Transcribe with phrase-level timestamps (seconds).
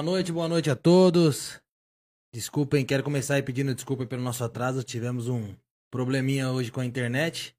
[0.00, 1.60] Boa noite, boa noite a todos.
[2.32, 4.82] Desculpem, quero começar aí pedindo desculpa pelo nosso atraso.
[4.82, 5.54] Tivemos um
[5.90, 7.54] probleminha hoje com a internet.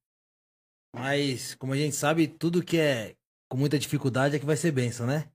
[0.91, 3.15] Mas, como a gente sabe, tudo que é
[3.47, 5.29] com muita dificuldade é que vai ser bênção, né?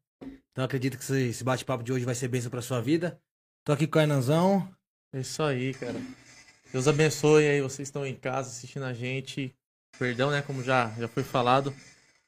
[0.50, 3.16] Então acredito que esse bate-papo de hoje vai ser bênção pra sua vida.
[3.64, 4.68] Tô aqui com o Arnanzão.
[5.12, 6.00] É isso aí, cara.
[6.72, 9.54] Deus abençoe aí, vocês estão em casa assistindo a gente.
[9.96, 11.72] Perdão, né, como já, já foi falado.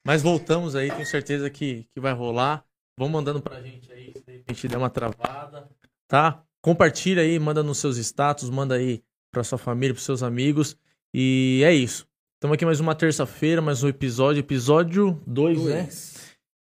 [0.07, 2.65] Mas voltamos aí, tenho certeza que, que vai rolar.
[2.99, 5.71] Vão mandando pra gente aí, se de repente der uma travada,
[6.09, 6.43] tá?
[6.61, 10.77] Compartilha aí, manda nos seus status, manda aí pra sua família, pros seus amigos.
[11.15, 12.09] E é isso.
[12.35, 15.89] Estamos aqui mais uma terça-feira, mais um episódio, episódio 2, né?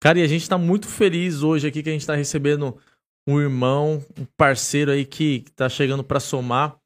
[0.01, 2.77] Cara, e a gente tá muito feliz hoje aqui que a gente tá recebendo
[3.27, 6.79] um irmão, um parceiro aí que tá chegando para somar.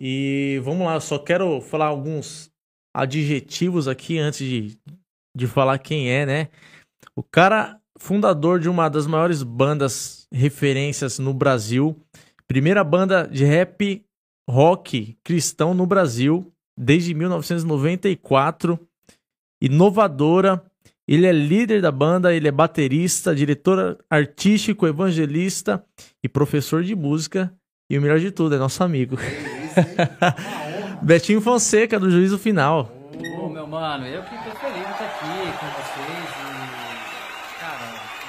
[0.00, 2.48] E vamos lá, eu só quero falar alguns
[2.94, 4.78] adjetivos aqui antes de,
[5.36, 6.48] de falar quem é, né?
[7.16, 11.96] O cara fundador de uma das maiores bandas referências no Brasil,
[12.46, 14.04] primeira banda de rap
[14.48, 18.78] rock cristão no Brasil desde 1994,
[19.60, 20.62] inovadora.
[21.06, 25.84] Ele é líder da banda, ele é baterista, diretor artístico, evangelista
[26.22, 27.52] e professor de música.
[27.90, 29.16] E o melhor de tudo, é nosso amigo.
[31.02, 32.90] Betinho Fonseca, do Juízo Final.
[33.38, 37.84] Ô, meu mano, eu que tô feliz de estar aqui com vocês e, cara,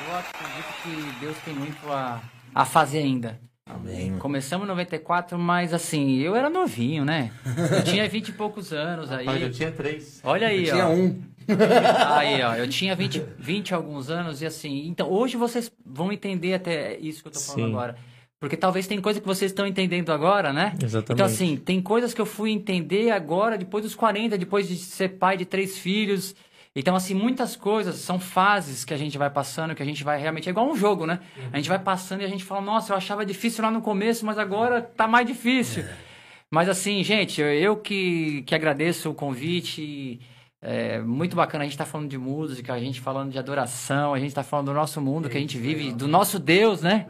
[0.06, 2.22] eu acredito que Deus tem muito a,
[2.54, 3.40] a fazer ainda.
[3.68, 4.16] Amém.
[4.20, 7.32] Começamos em 94, mas assim, eu era novinho, né?
[7.76, 9.26] Eu tinha 20 e poucos anos aí.
[9.26, 10.22] Rapaz, eu tinha três.
[10.24, 10.92] Olha aí, Tinha ó.
[10.92, 11.20] um.
[12.16, 16.12] Aí, ó, eu tinha 20, 20 e alguns anos e assim, então hoje vocês vão
[16.12, 17.72] entender até isso que eu tô falando Sim.
[17.72, 17.96] agora.
[18.40, 20.76] Porque talvez tem coisa que vocês estão entendendo agora, né?
[20.82, 21.14] Exatamente.
[21.14, 25.10] Então assim, tem coisas que eu fui entender agora, depois dos 40, depois de ser
[25.10, 26.36] pai de três filhos.
[26.76, 30.20] Então assim, muitas coisas são fases que a gente vai passando, que a gente vai
[30.20, 30.50] realmente...
[30.50, 31.20] É igual um jogo, né?
[31.54, 34.26] A gente vai passando e a gente fala, nossa, eu achava difícil lá no começo,
[34.26, 35.86] mas agora tá mais difícil.
[36.52, 40.20] Mas assim, gente, eu- que, que agradeço o convite.
[40.62, 44.20] É muito bacana a gente tá falando de música, a gente falando de adoração, a
[44.20, 47.06] gente tá falando do nosso mundo que a gente vive, do nosso Deus, né?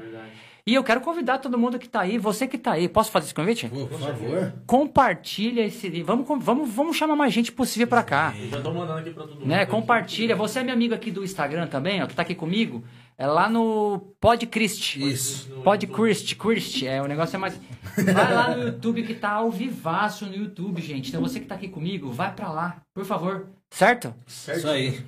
[0.67, 3.25] E eu quero convidar todo mundo que tá aí, você que tá aí, posso fazer
[3.25, 3.69] esse convite?
[3.69, 4.51] Por favor.
[4.65, 6.17] Compartilha esse livro.
[6.17, 8.33] Vamos, vamos, vamos chamar mais gente possível pra cá.
[8.49, 9.45] Já tô mandando aqui pra todo mundo.
[9.45, 9.63] Né?
[9.67, 10.35] Compartilha.
[10.35, 12.83] Você é meu amigo aqui do Instagram também, ó, que tá aqui comigo.
[13.15, 14.95] É lá no Podchrist.
[14.95, 15.51] Isso.
[15.63, 16.81] Podchrist, Christ.
[16.81, 17.61] É, o negócio é mais.
[17.95, 21.09] Vai lá no YouTube que tá ao vivaço no YouTube, gente.
[21.09, 23.49] Então você que tá aqui comigo, vai pra lá, por favor.
[23.69, 24.15] Certo?
[24.25, 24.57] Certo?
[24.57, 24.99] Isso aí.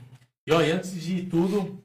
[0.46, 1.84] E ó, e antes de tudo.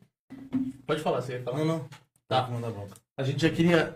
[0.87, 1.57] Pode falar, você ia falar?
[1.57, 1.89] Não, não.
[2.29, 2.45] Tá.
[2.45, 3.95] A gente já queria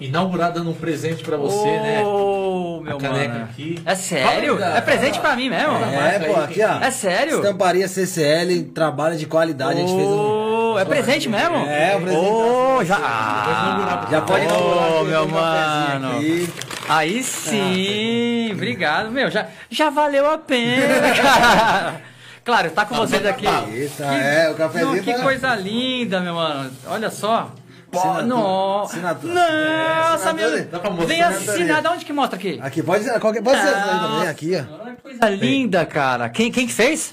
[0.00, 2.02] inaugurar dando um presente pra você, né?
[2.04, 3.44] Ô, meu a caneca mano.
[3.44, 3.80] aqui.
[3.84, 4.58] É sério?
[4.58, 5.74] Fala É presente pra mim mesmo?
[5.84, 6.78] É, pô, aqui, ó.
[6.82, 7.36] É sério?
[7.36, 9.72] Estamparia CCL, trabalho de qualidade.
[9.72, 10.72] A gente fez um.
[10.74, 11.56] Ô, É presente mesmo?
[11.66, 12.24] É, o presente.
[12.26, 12.96] Ô, já.
[12.98, 14.08] inaugurar.
[14.10, 16.16] Já pode Ô, inaugurar aqui, meu tem um cafezinho mano.
[16.16, 16.52] aqui.
[16.88, 19.30] Aí sim, obrigado, meu.
[19.30, 22.00] Já, já valeu a pena, cara.
[22.44, 23.46] Claro, tá com vocês aqui.
[23.72, 26.70] Eita, é, o cafezinho que tá- coisa linda, meu mano.
[26.88, 27.50] Olha só.
[27.94, 28.22] Pô.
[28.22, 29.34] Nossa, Assinatura.
[29.34, 30.50] Nossa, Assinatura.
[30.56, 30.64] meu.
[30.66, 31.06] Dá pra mostrar?
[31.06, 31.88] Vem assinado.
[31.90, 32.60] Onde que mostra aqui?
[32.62, 34.94] Aqui, pode ser, qualquer, pode ser também, Nossa, aqui, ó.
[35.02, 36.28] Coisa linda, cara.
[36.28, 37.12] Quem, quem que fez?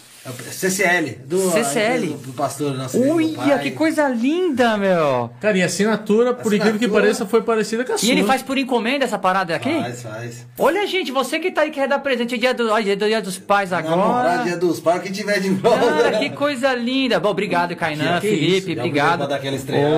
[0.51, 1.17] CCL.
[1.25, 2.07] Do, CCL.
[2.07, 2.95] Do, do pastor nosso.
[2.99, 5.31] Uia, que coisa linda, meu.
[5.41, 8.07] Cara, e a assinatura, por incrível que pareça, foi parecida com a sua.
[8.07, 9.73] E ele faz por encomenda essa parada aqui?
[9.81, 10.47] Faz, faz.
[10.59, 13.19] Olha, gente, você que tá aí quer dar presente, é dia, do, olha, é dia
[13.19, 14.43] dos pais Namorar, agora.
[14.43, 16.03] dia dos pais, quem tiver de volta.
[16.03, 17.19] Cara, que coisa linda.
[17.19, 19.27] Bom, obrigado, Kainan, Que Felipe, isso, obrigado.
[19.55, 19.95] estreada.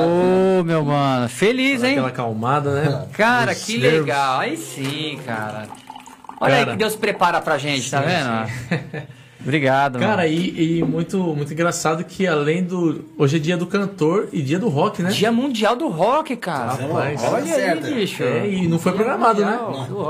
[0.60, 1.92] Ô, meu mano, feliz, hein?
[1.94, 3.08] Aquela acalmada, né?
[3.12, 4.00] Cara, Os que nervos.
[4.00, 4.40] legal.
[4.40, 5.68] Aí sim, cara.
[6.40, 6.72] Olha aí Cara.
[6.72, 8.50] que Deus prepara pra gente, tá vendo?
[9.44, 10.34] Obrigado, Cara, mano.
[10.34, 13.04] e, e muito, muito engraçado que além do.
[13.18, 15.10] Hoje é dia do cantor e dia do rock, né?
[15.10, 16.72] Dia Mundial do Rock, cara.
[16.74, 17.94] Rapaz, Olha aí, certo.
[17.94, 18.24] bicho.
[18.24, 19.60] É, e não foi programado, né?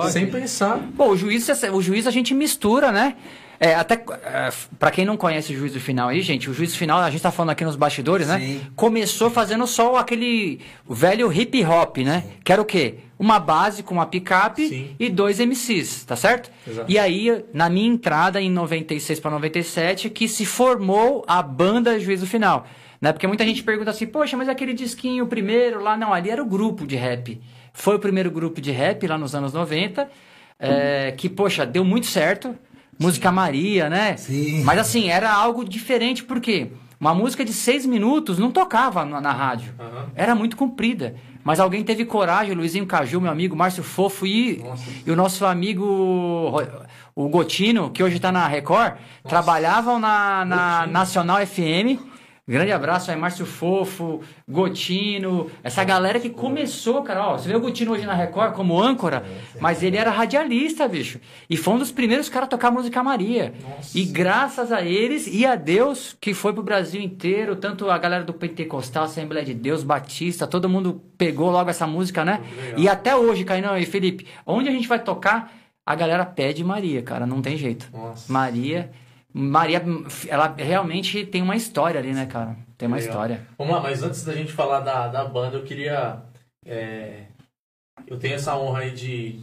[0.09, 0.79] Sem pensar.
[0.95, 3.15] Pô, o juiz, o juiz a gente mistura, né?
[3.63, 6.99] É, até é, para quem não conhece o juízo final aí, gente, o juízo final,
[6.99, 8.37] a gente tá falando aqui nos bastidores, né?
[8.37, 8.61] Sim.
[8.75, 12.25] Começou fazendo só aquele velho hip hop, né?
[12.43, 12.95] Que era o quê?
[13.17, 14.93] Uma base com uma picape Sim.
[14.99, 16.51] e dois MCs, tá certo?
[16.67, 16.91] Exato.
[16.91, 22.27] E aí, na minha entrada em 96 para 97, que se formou a banda Juízo
[22.27, 22.67] Final.
[22.99, 23.13] Né?
[23.13, 26.45] Porque muita gente pergunta assim, poxa, mas aquele disquinho primeiro lá, não, ali era o
[26.45, 27.39] grupo de rap.
[27.71, 30.09] Foi o primeiro grupo de rap lá nos anos 90,
[30.59, 32.53] é, que, poxa, deu muito certo.
[32.99, 34.15] Música Maria, né?
[34.17, 34.63] Sim.
[34.63, 39.31] Mas assim, era algo diferente, porque uma música de seis minutos não tocava na, na
[39.31, 39.73] rádio.
[40.15, 41.15] Era muito comprida.
[41.43, 44.63] Mas alguém teve coragem, o Luizinho Caju, meu amigo, Márcio Fofo e,
[45.05, 46.53] e o nosso amigo
[47.15, 48.93] o Gotino, que hoje está na Record,
[49.27, 52.12] trabalhavam na, na Nacional FM
[52.45, 57.25] Grande abraço aí, Márcio Fofo, Gotino, essa galera que começou, cara.
[57.29, 59.23] Ó, você vê o Gotino hoje na Record como âncora,
[59.61, 61.21] mas ele era radialista, bicho.
[61.49, 63.53] E foi um dos primeiros caras a tocar música Maria.
[63.61, 63.97] Nossa.
[63.97, 68.25] E graças a eles e a Deus, que foi pro Brasil inteiro, tanto a galera
[68.25, 72.41] do Pentecostal, Assembleia de Deus, Batista, todo mundo pegou logo essa música, né?
[72.75, 75.49] E até hoje, Cainão e Felipe, onde a gente vai tocar,
[75.85, 77.89] a galera pede Maria, cara, não tem jeito.
[77.93, 78.31] Nossa.
[78.31, 78.91] Maria.
[79.33, 79.83] Maria,
[80.27, 82.55] ela realmente tem uma história ali, né, cara?
[82.77, 83.11] Tem uma Legal.
[83.11, 83.47] história.
[83.57, 86.21] Vamos lá, mas antes da gente falar da, da banda, eu queria.
[86.65, 87.23] é,
[88.05, 89.39] eu tenho essa honra aí de,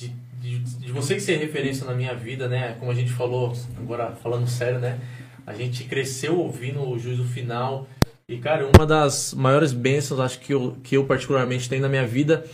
[0.00, 0.08] de,
[0.40, 2.74] de, de você ser referência na minha vida, né?
[2.80, 4.98] Como a gente falou, agora falando sério, né?
[5.46, 7.86] A gente cresceu ouvindo o juízo final.
[8.28, 12.06] E, cara, uma das maiores bênçãos, acho que eu, que eu particularmente tenho na minha
[12.06, 12.44] vida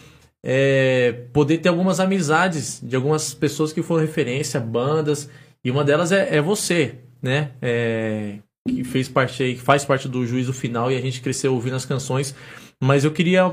[0.49, 5.29] é poder ter algumas amizades de algumas pessoas que foram referência, bandas.
[5.67, 7.51] E uma delas é, é você, né?
[7.61, 8.37] É,
[8.69, 11.75] que fez parte aí, que faz parte do juízo final e a gente cresceu ouvindo
[11.75, 12.37] as canções.
[12.81, 13.53] Mas eu queria.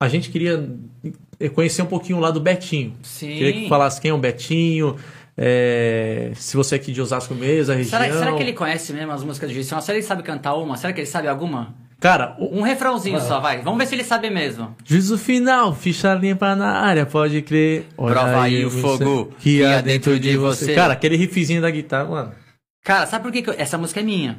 [0.00, 0.70] A gente queria
[1.56, 2.94] conhecer um pouquinho lá do Betinho.
[3.02, 3.26] Sim.
[3.26, 4.94] Queria que falasse quem é o Betinho.
[5.36, 8.00] é, se você é aqui de Osasco mesmo, a região.
[8.02, 9.82] Será, será que ele conhece mesmo as músicas de Juiz Final?
[9.82, 10.76] Será que ele sabe cantar uma?
[10.76, 11.74] Será que ele sabe alguma?
[12.00, 13.60] Cara, Um refrãozinho só, vai.
[13.60, 14.74] Vamos ver se ele sabe mesmo.
[14.84, 17.86] juízo final, ficha limpa na área, pode crer.
[17.96, 20.74] Olha Prova aí o você- fogo que há dentro de você.
[20.74, 22.32] Cara, aquele riffzinho da guitarra, mano.
[22.84, 24.38] Cara, sabe por que, que eu- essa música é minha?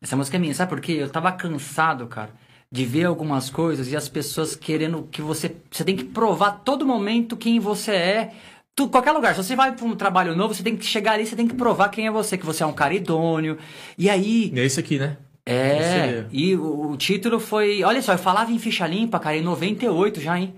[0.00, 0.92] Essa música é minha, sabe por quê?
[1.00, 2.30] Eu tava cansado, cara,
[2.72, 5.54] de ver algumas coisas e as pessoas querendo que você.
[5.70, 8.30] Você tem que provar todo momento quem você é.
[8.76, 11.26] Tu, qualquer lugar, se você vai pra um trabalho novo, você tem que chegar ali,
[11.26, 13.58] você tem que provar quem é você, que você é um cara idôneo.
[13.98, 14.52] E aí.
[14.54, 15.16] E é isso aqui, né?
[15.52, 17.82] É, e o, o título foi.
[17.82, 20.54] Olha só, eu falava em ficha limpa, cara, em 98 já, hein?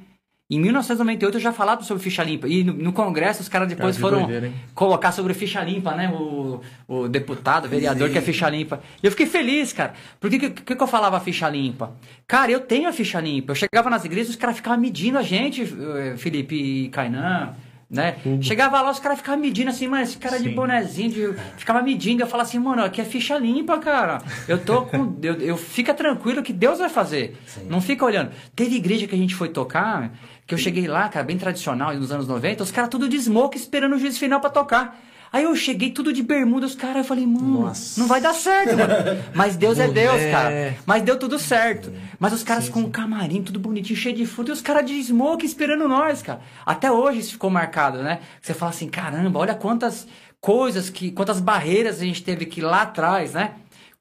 [0.53, 2.47] Em 1998 eu já falava sobre ficha limpa.
[2.47, 6.11] E no, no Congresso os caras depois Cara, foram doideira, colocar sobre ficha limpa, né?
[6.11, 8.83] O, o deputado, o vereador que é ficha limpa.
[9.03, 9.95] E eu fiquei feliz, cara.
[10.21, 11.93] Por que, que, que que eu falava ficha limpa?
[12.27, 13.53] Cara, eu tenho a ficha limpa.
[13.53, 17.55] Eu chegava nas igrejas, os caras ficavam medindo a gente, eh, Felipe e Kainan.
[17.93, 18.17] Né?
[18.41, 20.55] Chegava lá, os caras ficavam medindo assim, mano, esse cara de Sim.
[20.55, 22.23] bonezinho, de, ficava medindo.
[22.23, 24.23] Eu falava assim, mano, aqui é ficha limpa, cara.
[24.49, 25.15] Eu tô com.
[25.23, 27.37] eu, eu fica tranquilo que Deus vai fazer.
[27.69, 28.31] Não fica olhando.
[28.57, 30.11] Teve igreja que a gente foi tocar,
[30.47, 33.59] que eu cheguei lá, cara, bem tradicional, nos anos 90, os caras tudo de smoke
[33.59, 34.99] esperando o juiz final pra tocar.
[35.33, 37.99] Aí eu cheguei tudo de bermuda, os caras, eu falei, mano, Nossa.
[37.99, 38.95] não vai dar certo, mano.
[39.33, 40.77] Mas Deus é Deus, cara.
[40.85, 41.91] Mas deu tudo certo.
[42.19, 45.03] Mas os caras com um camarim, tudo bonitinho, cheio de fruta, e os caras de
[45.03, 46.41] smoke esperando nós, cara.
[46.67, 48.21] Até hoje isso ficou marcado, né?
[48.43, 50.07] Você fala assim, caramba, olha quantas
[50.39, 51.11] coisas que.
[51.11, 53.53] quantas barreiras a gente teve que ir lá atrás, né?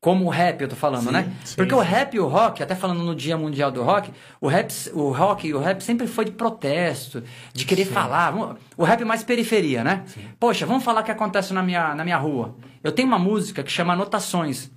[0.02, 1.32] Como o rap, eu tô falando, né?
[1.46, 1.88] sim, Porque o sim.
[1.88, 4.12] rap e o rock, até falando no Dia Mundial do Rock,
[4.42, 8.34] o rap, o rock e o rap sempre foi de protesto, de querer falar.
[8.76, 10.04] O rap é mais periferia, né?
[10.40, 12.56] Poxa, vamos falar o que acontece na minha, na minha rua.
[12.84, 14.72] Eu tenho uma música que chama Anotações.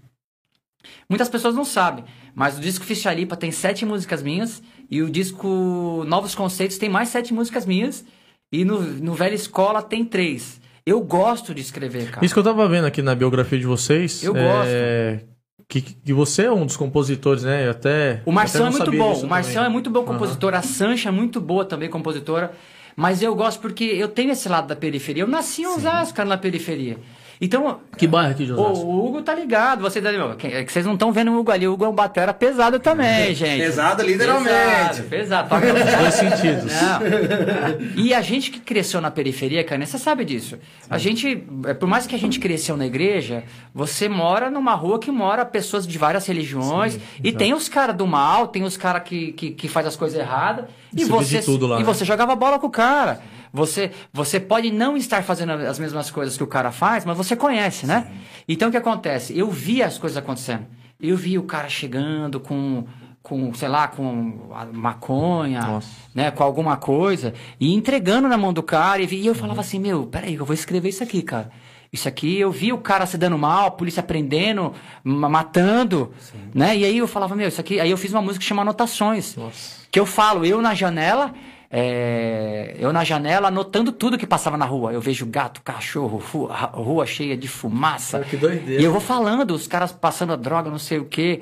[1.09, 2.05] Muitas pessoas não sabem,
[2.35, 7.09] mas o disco Ficha tem sete músicas minhas e o disco Novos Conceitos tem mais
[7.09, 8.05] sete músicas minhas
[8.53, 10.61] e no, no Velha Escola tem três.
[10.87, 12.25] Eu gosto de escrever, cara.
[12.25, 14.23] Isso que eu tava vendo aqui na biografia de vocês.
[14.23, 15.21] Eu é,
[15.67, 17.67] Que, que você é um dos compositores, né?
[17.67, 18.23] Eu até.
[18.27, 19.15] O Marcelo é não muito bom.
[19.15, 20.55] O Marcelo é muito bom compositor.
[20.55, 22.53] A Sancha é muito boa também compositora.
[22.97, 25.23] Mas eu gosto porque eu tenho esse lado da periferia.
[25.23, 26.99] Eu nasci em Osasco, cara, na periferia.
[27.41, 29.81] Então, Que bairro aqui de o, Hugo tá ligado.
[29.83, 30.37] Você tá ligado.
[30.37, 31.67] Que- é que vocês não estão vendo o Hugo ali.
[31.67, 33.61] O Hugo é um batera pesado também, gente.
[33.63, 35.03] Pesado, literalmente.
[35.03, 35.49] Pesado, pesado.
[35.49, 35.67] Toca
[35.99, 36.65] Dois sentidos.
[36.65, 37.95] não.
[37.97, 40.59] E a gente que cresceu na periferia, cara, você sabe disso.
[40.89, 44.99] A gente, é, por mais que a gente cresceu na igreja, você mora numa rua
[44.99, 46.99] que mora pessoas de várias religiões.
[47.23, 50.19] e tem os caras do mal, tem os caras que, que, que faz as coisas
[50.19, 50.67] erradas.
[50.97, 51.85] E Você vê você, de tudo lá, e né?
[51.85, 53.21] você jogava bola com o cara.
[53.55, 57.37] Você, você pode não estar fazendo as mesmas coisas que o cara faz, mas você
[57.37, 58.11] conhece, né?
[58.49, 59.39] Então o que acontece?
[59.39, 60.67] Eu via as coisas acontecendo.
[61.01, 62.85] Eu vi o cara chegando com,
[63.23, 65.89] com sei lá, com maconha, Nossa.
[66.13, 69.01] né, com alguma coisa, e entregando na mão do cara.
[69.01, 71.51] E, vi- e eu falava assim, meu, peraí, eu vou escrever isso aqui, cara.
[71.93, 74.73] Isso aqui, eu vi o cara se dando mal, a polícia prendendo,
[75.05, 76.13] ma- matando,
[76.53, 76.77] né?
[76.77, 77.79] E aí eu falava, meu, isso aqui...
[77.79, 79.37] Aí eu fiz uma música que chama Anotações.
[79.37, 79.85] Nossa.
[79.93, 81.33] Que eu falo, eu na janela,
[81.71, 84.93] é, eu na janela anotando tudo que passava na rua.
[84.93, 88.21] Eu vejo gato, cachorro, ra- rua cheia de fumaça.
[88.21, 88.81] Que doideira.
[88.81, 91.41] E eu vou falando, os caras passando a droga, não sei o que,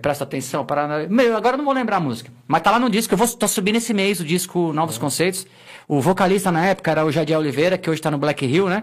[0.00, 1.06] presta atenção, para.
[1.08, 2.30] Meu, agora eu não vou lembrar a música.
[2.46, 5.46] Mas tá lá no disco, eu vou tô subindo esse mês o disco Novos Conceitos.
[5.88, 8.82] O vocalista na época era o Jadiel Oliveira, que hoje tá no Black Hill, né?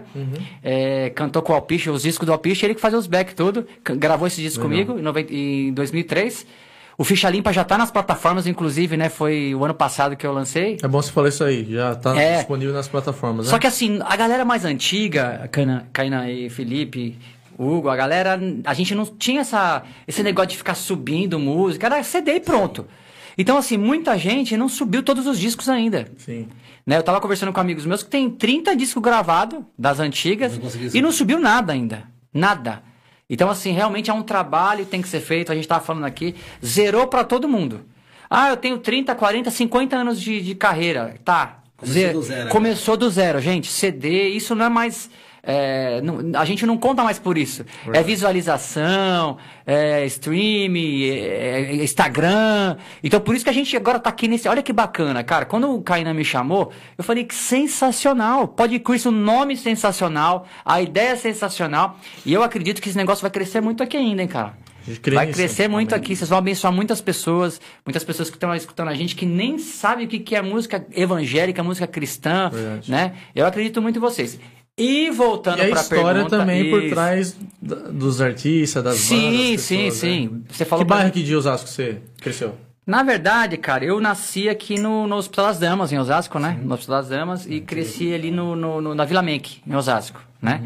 [0.62, 3.66] É, cantou com o Alpiche, os discos do Alpiche, ele que fazia os back tudo.
[3.84, 4.86] Gravou esse disco Legal.
[4.94, 6.46] comigo em, 90 em 2003.
[6.96, 9.08] O Ficha Limpa já tá nas plataformas, inclusive, né?
[9.08, 10.76] Foi o ano passado que eu lancei.
[10.82, 11.66] É bom você falar isso aí.
[11.68, 12.36] Já tá É.
[12.38, 13.50] disponível nas plataformas, né?
[13.50, 15.48] Só que assim, a galera mais antiga,
[15.92, 17.18] Kainan e Felipe,
[17.58, 22.02] Hugo, a galera, a gente não tinha essa, esse negócio de ficar subindo música, era
[22.02, 22.86] CD e pronto.
[23.36, 26.06] Então, assim, muita gente não subiu todos os discos ainda.
[26.18, 26.46] Sim.
[26.86, 26.96] Né?
[26.96, 31.02] Eu tava conversando com amigos meus que tem 30 discos gravados das antigas Não e
[31.02, 32.04] não subiu nada ainda.
[32.32, 32.82] Nada.
[33.28, 35.50] Então, assim, realmente é um trabalho que tem que ser feito.
[35.50, 37.84] A gente tava falando aqui, zerou pra todo mundo.
[38.28, 41.14] Ah, eu tenho 30, 40, 50 anos de, de carreira.
[41.24, 41.58] Tá.
[41.76, 43.70] Começou do zero, Começou do zero, gente.
[43.70, 45.10] CD, isso não é mais.
[45.46, 47.64] É, não- a gente não conta mais por isso.
[47.92, 49.36] É visualização,
[49.66, 52.76] é stream, é, é Instagram.
[53.02, 54.48] Então por isso que a gente agora tá aqui nesse.
[54.48, 55.44] Olha que bacana, cara.
[55.44, 58.48] Quando o Kainan me chamou, eu falei que sensacional.
[58.48, 61.98] Pode com isso, o nome sensacional, a ideia é sensacional.
[62.24, 64.54] E eu acredito que esse negócio vai crescer muito aqui ainda, hein, cara.
[65.14, 66.04] Vai crescer muito Amém.
[66.04, 69.56] aqui, vocês vão abençoar muitas pessoas, muitas pessoas que estão escutando a gente que nem
[69.56, 72.90] sabem o que que é música evangélica, música cristã, Verdade.
[72.90, 73.12] né?
[73.34, 74.38] Eu acredito muito em vocês.
[74.76, 76.94] E voltando a para a história pergunta, também por isso.
[76.94, 79.50] trás da- dos artistas, das Sim, bandas.
[79.52, 80.28] das sim, pessoas, sim.
[80.32, 80.40] né?
[80.48, 82.56] Você falou Que bairro aqui de Osasco você cresceu?
[82.84, 86.58] Na verdade, cara, eu nasci aqui no, no Hospital das Damas, em Osasco, né?
[86.62, 90.20] No Hospital das Damas, e cresci ali no, no- no- na Vila Menck, em Osasco,
[90.42, 90.60] né?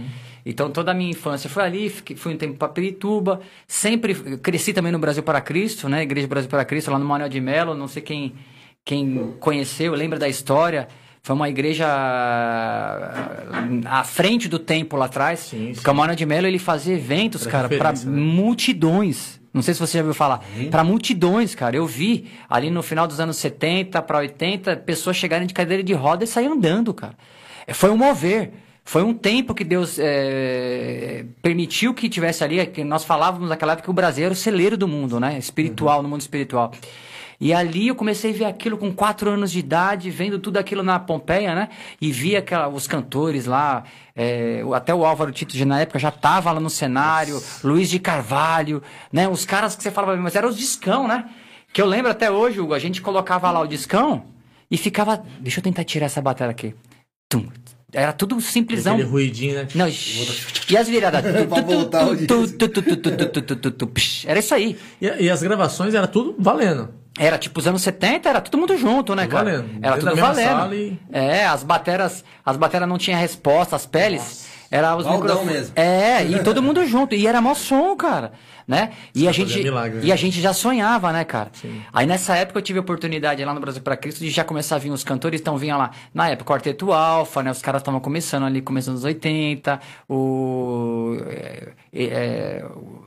[0.45, 4.91] Então, toda a minha infância foi ali, fui um tempo para Pirituba, sempre cresci também
[4.91, 6.03] no Brasil para Cristo, né?
[6.03, 8.33] Igreja Brasil para Cristo, lá no Manuel de Melo, não sei quem,
[8.85, 10.89] quem conheceu, lembra da história.
[11.23, 15.41] Foi uma igreja ah, à frente do tempo lá atrás.
[15.41, 17.99] Sim, Porque o Manuel de Melo, ele fazia eventos, Era cara, para né?
[18.07, 19.39] multidões.
[19.53, 20.45] Não sei se você já ouviu falar.
[20.71, 21.77] Para multidões, cara.
[21.77, 25.93] Eu vi ali no final dos anos 70 para 80 pessoas chegarem de cadeira de
[25.95, 27.15] roda e sair andando, cara.
[27.67, 28.53] É, Foi um mover.
[28.85, 32.65] Foi um tempo que Deus é, permitiu que tivesse ali.
[32.67, 35.37] Que nós falávamos naquela época que o Brasil era o celeiro do mundo, né?
[35.39, 36.73] Espiritual, no mundo espiritual.
[37.41, 40.83] E ali eu comecei a ver aquilo com quatro anos de idade, vendo tudo aquilo
[40.83, 41.69] na Pompeia, né?
[42.01, 43.85] E vi aquela, os cantores lá,
[44.17, 47.67] é, até o Álvaro Tito na época já tava lá no cenário, Nossa.
[47.67, 49.29] Luiz de Carvalho, né?
[49.29, 51.27] Os caras que você falava, mas eram os discão, né?
[51.73, 54.25] Que eu lembro até hoje, Hugo, a gente colocava lá o discão
[54.69, 55.23] e ficava.
[55.39, 56.75] Deixa eu tentar tirar essa bateria aqui.
[57.29, 57.47] Tum,
[57.93, 58.95] era tudo simplesão.
[58.95, 59.69] Aquele ruidinho, né?
[59.75, 61.23] Não, e as viradas.
[61.47, 62.07] pra voltar
[64.29, 64.77] Era isso aí.
[65.01, 66.98] E, e, as gravações era tudo valendo.
[67.19, 69.45] Era tipo os anos 70, era todo mundo junto, né, Tudo cara?
[69.51, 69.71] valendo.
[69.83, 70.75] Era tudo valendo.
[70.75, 74.47] e- É, as bateras, as bateras não tinham resposta, as peles.
[74.71, 75.53] Era os Baldão microfones.
[75.55, 75.73] mesmo.
[75.77, 77.15] É, e todo mundo junto.
[77.15, 78.33] E era mó som, cara.
[78.67, 78.91] Né?
[79.15, 80.05] E a, gente, milagre, né?
[80.05, 81.51] e a gente já sonhava, né, cara?
[81.91, 84.77] Aí nessa época eu tive a oportunidade lá no Brasil para Cristo de já começar
[84.77, 87.51] a vir os cantores, então vinha lá, na época, o Quarteto Alfa, né?
[87.51, 91.17] Os caras estavam começando ali, começando nos 80, o.
[91.31, 93.07] é, é, o-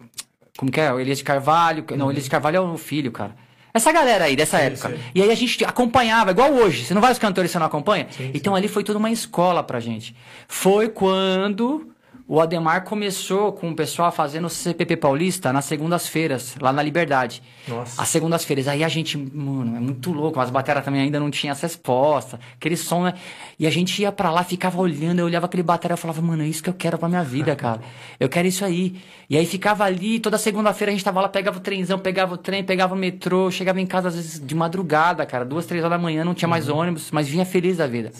[0.57, 0.91] como que é?
[0.91, 1.85] O Elias de Carvalho.
[1.95, 3.35] Não, o Elias de Carvalho é o filho, cara.
[3.73, 4.89] Essa galera aí, dessa época.
[4.89, 4.99] sim.
[5.15, 6.85] E aí a gente acompanhava, igual hoje.
[6.85, 8.07] Você não vai aos cantores e você não acompanha?
[8.33, 10.15] então ali foi toda uma escola pra gente.
[10.47, 11.90] Foi quando
[12.31, 17.43] o Ademar começou com o pessoal fazendo o CPP Paulista nas segundas-feiras, lá na Liberdade.
[17.67, 18.01] Nossa.
[18.01, 18.69] As segundas-feiras.
[18.69, 20.39] Aí a gente, mano, é muito louco.
[20.39, 22.39] As bateras também ainda não tinham essa resposta.
[22.55, 23.15] Aquele som, né?
[23.59, 26.41] E a gente ia pra lá, ficava olhando, eu olhava aquele bateria e falava, mano,
[26.43, 27.81] é isso que eu quero pra minha vida, cara.
[28.17, 28.95] Eu quero isso aí.
[29.29, 32.37] E aí ficava ali, toda segunda-feira a gente tava lá, pegava o trenzão, pegava o
[32.37, 35.97] trem, pegava o metrô, chegava em casa às vezes de madrugada, cara, duas, três horas
[35.97, 38.13] da manhã, não tinha mais ônibus, mas vinha feliz da vida.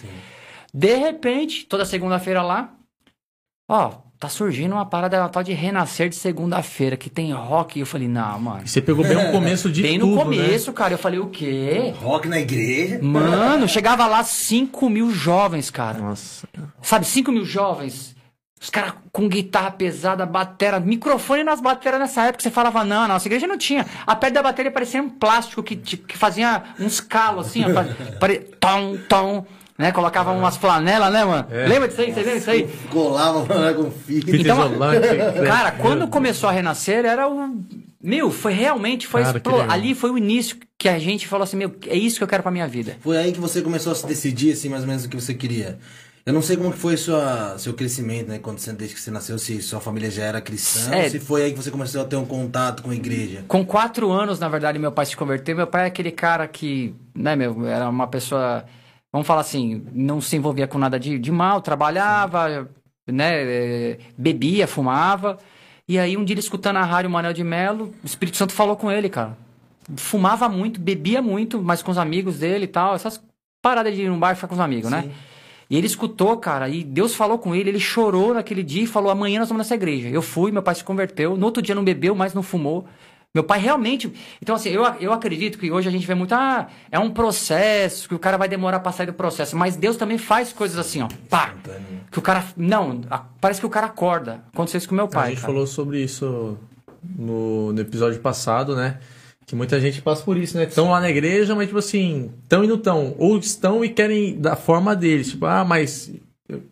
[0.74, 2.74] De repente, toda segunda-feira lá,
[3.74, 7.78] ó, tá surgindo uma parada uma tal de renascer de segunda-feira, que tem rock.
[7.78, 8.62] E eu falei, não, mano.
[8.66, 10.24] E você pegou bem o começo de Bem tudo, no né?
[10.24, 11.94] começo, cara, eu falei, o quê?
[12.02, 13.00] Rock na igreja.
[13.02, 15.98] Mano, chegava lá 5 mil jovens, cara.
[16.00, 16.48] Nossa.
[16.82, 18.16] Sabe, 5 mil jovens.
[18.62, 22.44] Os caras com guitarra pesada, batera, microfone nas bateras nessa época.
[22.44, 23.88] Você falava, não, nossa igreja não tinha.
[24.06, 27.74] A pedra da bateria parecia um plástico que, que fazia uns calos assim, ó.
[27.74, 29.46] pare- pare- tom, tom.
[29.82, 29.92] Né?
[29.92, 31.48] Colocava umas flanelas, né, mano?
[31.50, 31.68] É.
[31.68, 32.14] Lembra disso aí?
[32.14, 32.70] Você lembra disso aí?
[32.90, 34.28] Colava mano, com fita.
[34.32, 35.08] Fita Então, isolante.
[35.48, 37.58] Cara, quando começou a renascer, era o.
[38.02, 39.08] Meu, foi realmente.
[39.08, 39.62] Foi Cara, explo-.
[39.72, 42.44] Ali foi o início que a gente falou assim: meu, é isso que eu quero
[42.44, 42.96] pra minha vida.
[43.02, 45.34] Foi aí que você começou a se decidir, assim, mais ou menos o que você
[45.34, 45.80] queria.
[46.24, 48.38] Eu não sei como que foi sua, seu crescimento, né?
[48.38, 51.04] Quando você, desde que você nasceu, se sua família já era cristã, É.
[51.06, 53.44] ou se foi aí que você começou a ter um contato com a igreja.
[53.48, 55.56] Com quatro anos, na verdade, meu pai se converteu.
[55.56, 58.64] Meu pai é aquele cara que, né, meu, era uma pessoa,
[59.12, 62.70] vamos falar assim, não se envolvia com nada de, de mal, trabalhava,
[63.08, 65.38] né, eh, bebia, fumava.
[65.88, 68.76] E aí, um dia, ele escutando a rádio Manuel de Melo, o Espírito Santo falou
[68.76, 69.38] com ele, cara.
[69.98, 72.96] Fumava muito, bebia muito, mas com os amigos dele e tal.
[72.96, 73.22] Essas
[73.62, 75.12] paradas de ir num bar e ficar com os amigos, né?
[75.70, 79.10] E ele escutou, cara, e Deus falou com ele, ele chorou naquele dia e falou:
[79.10, 80.10] amanhã nós vamos nessa igreja.
[80.10, 81.38] Eu fui, meu pai se converteu.
[81.38, 82.86] No outro dia não bebeu, mas não fumou.
[83.34, 84.12] Meu pai realmente.
[84.42, 86.34] Então, assim, eu, eu acredito que hoje a gente vê muito.
[86.36, 89.56] Ah, é um processo, que o cara vai demorar pra sair do processo.
[89.56, 91.08] Mas Deus também faz coisas assim, ó.
[91.30, 91.54] Pá!
[92.12, 92.44] Que o cara.
[92.58, 94.44] Não, a- parece que o cara acorda.
[94.54, 95.30] Aconteceu isso com meu a pai.
[95.30, 95.54] gente cara.
[95.54, 96.58] falou sobre isso
[97.18, 99.00] no, no episódio passado, né?
[99.46, 100.66] Que muita gente passa por isso, né?
[100.66, 103.16] Estão lá na igreja, mas tipo assim, estão e não estão.
[103.18, 105.30] Ou estão e querem da forma deles.
[105.32, 106.12] Tipo, ah, mas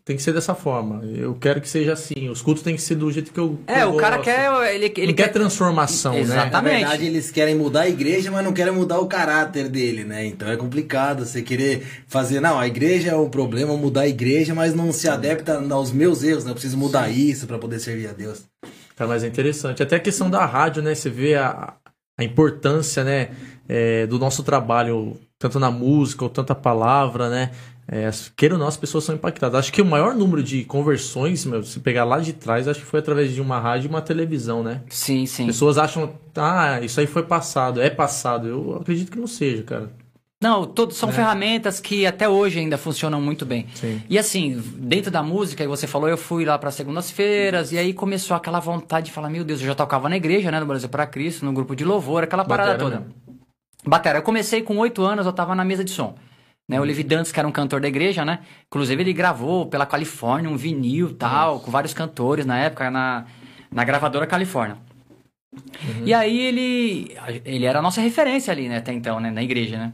[0.04, 1.04] tem que ser dessa forma.
[1.06, 2.30] Eu quero que seja assim.
[2.30, 3.60] Os cultos têm que ser do jeito que eu.
[3.66, 4.26] que É, eu o cara gosto.
[4.26, 4.76] quer.
[4.76, 6.20] Ele, ele Não quer transformação, né?
[6.22, 6.52] Exatamente.
[6.52, 10.26] Na verdade, eles querem mudar a igreja, mas não querem mudar o caráter dele, né?
[10.26, 14.54] Então é complicado você querer fazer, não, a igreja é o problema, mudar a igreja,
[14.54, 16.52] mas não se adapta aos meus erros, né?
[16.52, 18.44] Eu preciso mudar isso pra poder servir a Deus.
[18.96, 19.82] Cara, mas é interessante.
[19.82, 20.94] Até a questão da rádio, né?
[20.94, 21.74] Você vê a,
[22.18, 23.30] a importância, né?
[23.70, 27.52] é, do nosso trabalho, tanto na música ou tanta palavra, né?
[27.92, 29.60] É, queira ou não, as pessoas são impactadas.
[29.60, 32.86] Acho que o maior número de conversões, meu, se pegar lá de trás, acho que
[32.86, 34.82] foi através de uma rádio e uma televisão, né?
[34.90, 35.48] Sim, sim.
[35.48, 38.48] Pessoas acham, ah, isso aí foi passado, é passado.
[38.48, 39.92] Eu acredito que não seja, cara.
[40.42, 43.66] Não, todos são ferramentas que até hoje ainda funcionam muito bem.
[43.74, 44.02] Sim.
[44.08, 48.38] E assim, dentro da música, você falou, eu fui lá para segundas-feiras, e aí começou
[48.38, 51.06] aquela vontade de falar, meu Deus, eu já tocava na igreja, né, no Brasil para
[51.08, 53.08] Cristo, no grupo de louvor, aquela parada Batera, toda.
[53.86, 56.16] Batera, eu comecei com oito anos, eu tava na mesa de som.
[56.70, 58.40] Né, o Levi Dantas, que era um cantor da igreja, né?
[58.68, 63.26] Inclusive, ele gravou pela Califórnia um vinil tal, com vários cantores na época, na,
[63.72, 64.78] na gravadora Califórnia.
[66.06, 69.78] E aí ele, ele era a nossa referência ali, né, até então, né, na igreja,
[69.80, 69.94] né?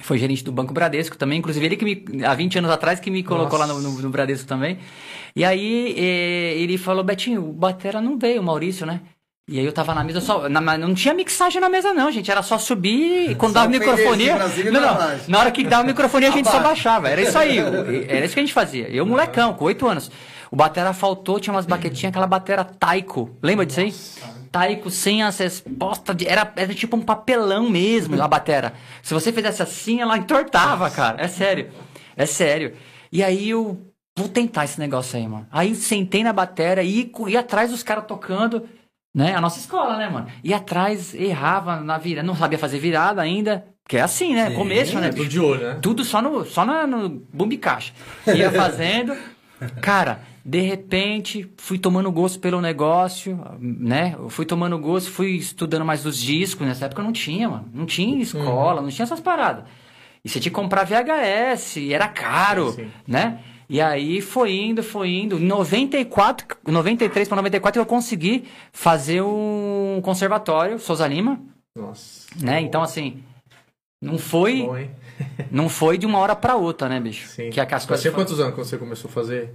[0.00, 3.10] Foi gerente do Banco Bradesco também, inclusive ele que me, há 20 anos atrás, que
[3.10, 4.78] me colocou lá no, no- no Bradesco também.
[5.34, 9.00] E aí eh, ele falou, Betinho, o Batera não veio, o Maurício, né?
[9.48, 10.48] E aí eu tava na mesa só.
[10.48, 12.30] na- não tinha mixagem na mesa, não, gente.
[12.30, 14.36] Era só subir e quando Só dava microfonia.
[14.70, 14.98] Não, não.
[15.28, 17.08] Na hora que dava microfonia, a gente só baixava.
[17.08, 17.58] Era isso aí.
[18.08, 18.88] Era isso que a gente fazia.
[18.88, 20.10] Eu, molecão, com 8 anos.
[20.50, 23.36] O batera faltou, tinha umas baquetinhas, aquela batera taiko.
[23.42, 23.92] Lembra disso aí?
[24.52, 26.14] Taiko sem as respostas.
[26.14, 28.74] De, era, era tipo um papelão mesmo, a batera.
[29.02, 31.20] Se você fizesse assim, ela entortava, cara.
[31.22, 31.70] É sério.
[32.16, 32.74] É sério.
[33.10, 33.80] E aí eu.
[34.16, 35.46] Vou tentar esse negócio aí, mano.
[35.50, 38.68] Aí sentei na batera e ia atrás dos caras tocando,
[39.14, 39.34] né?
[39.34, 40.26] A nossa escola, né, mano?
[40.42, 42.26] Ia atrás, errava na virada.
[42.26, 43.66] Não sabia fazer virada ainda.
[43.88, 44.50] Que é assim, né?
[44.50, 44.54] Sim.
[44.54, 45.08] Começo, né?
[45.08, 45.28] Tudo bicho?
[45.28, 45.78] de olho, né?
[45.82, 47.92] Tudo só no, só na, no bumbi caixa.
[48.26, 49.14] Ia fazendo.
[49.80, 54.14] Cara, de repente, fui tomando gosto pelo negócio, né?
[54.18, 56.66] Eu fui tomando gosto, fui estudando mais os discos.
[56.66, 57.68] Nessa época não tinha, mano.
[57.72, 59.64] Não tinha escola, não tinha essas paradas.
[60.24, 62.88] E você tinha que comprar VHS, e era caro, Sim.
[63.06, 63.40] né?
[63.68, 65.38] E aí foi indo, foi indo.
[65.38, 71.40] Em 94, 93 para 94 eu consegui fazer um conservatório, Souza Lima,
[71.76, 72.26] Nossa.
[72.40, 72.60] né?
[72.60, 73.22] Então assim,
[74.00, 74.88] não foi Bom,
[75.50, 77.28] não foi de uma hora pra outra, né, bicho?
[77.28, 77.50] Sim.
[77.50, 79.54] Que, é que as Você foram- quantos anos quando você começou a fazer?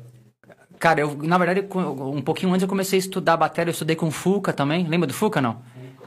[0.79, 4.07] Cara, eu, na verdade, um pouquinho antes eu comecei a estudar bateria, eu estudei com
[4.07, 4.87] o Fuca também.
[4.87, 5.61] Lembra do Fuca, não?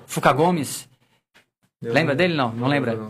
[0.07, 0.89] Fuca Gomes.
[1.83, 2.53] Eu Lembra dele, não?
[2.53, 2.93] Não lembra?
[2.93, 3.09] lembro,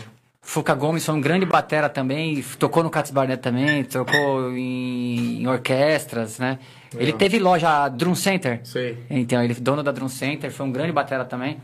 [0.50, 5.46] Fuca Gomes foi um grande batera também, tocou no Cats Barnett também, tocou em, em
[5.46, 6.58] orquestras, né?
[6.92, 7.18] Ele Legal.
[7.18, 8.58] teve loja Drum Center.
[8.64, 8.98] Sei.
[9.08, 11.58] Então, ele dono da Drum Center, foi um grande batera também.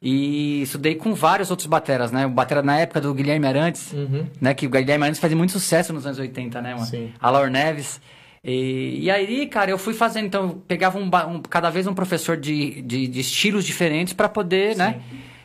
[0.00, 2.24] E estudei com vários outros bateras, né?
[2.24, 4.26] O batera na época do Guilherme Arantes, Uhum.
[4.40, 4.54] né?
[4.54, 6.86] Que o Guilherme Arantes fazia muito sucesso nos anos 80, né, mano?
[6.86, 7.12] Sim.
[7.20, 8.00] A Laura Neves.
[8.42, 12.36] E, e aí, cara, eu fui fazendo, então, pegava um, um- cada vez um professor
[12.38, 15.00] de, de, de estilos diferentes para poder, né?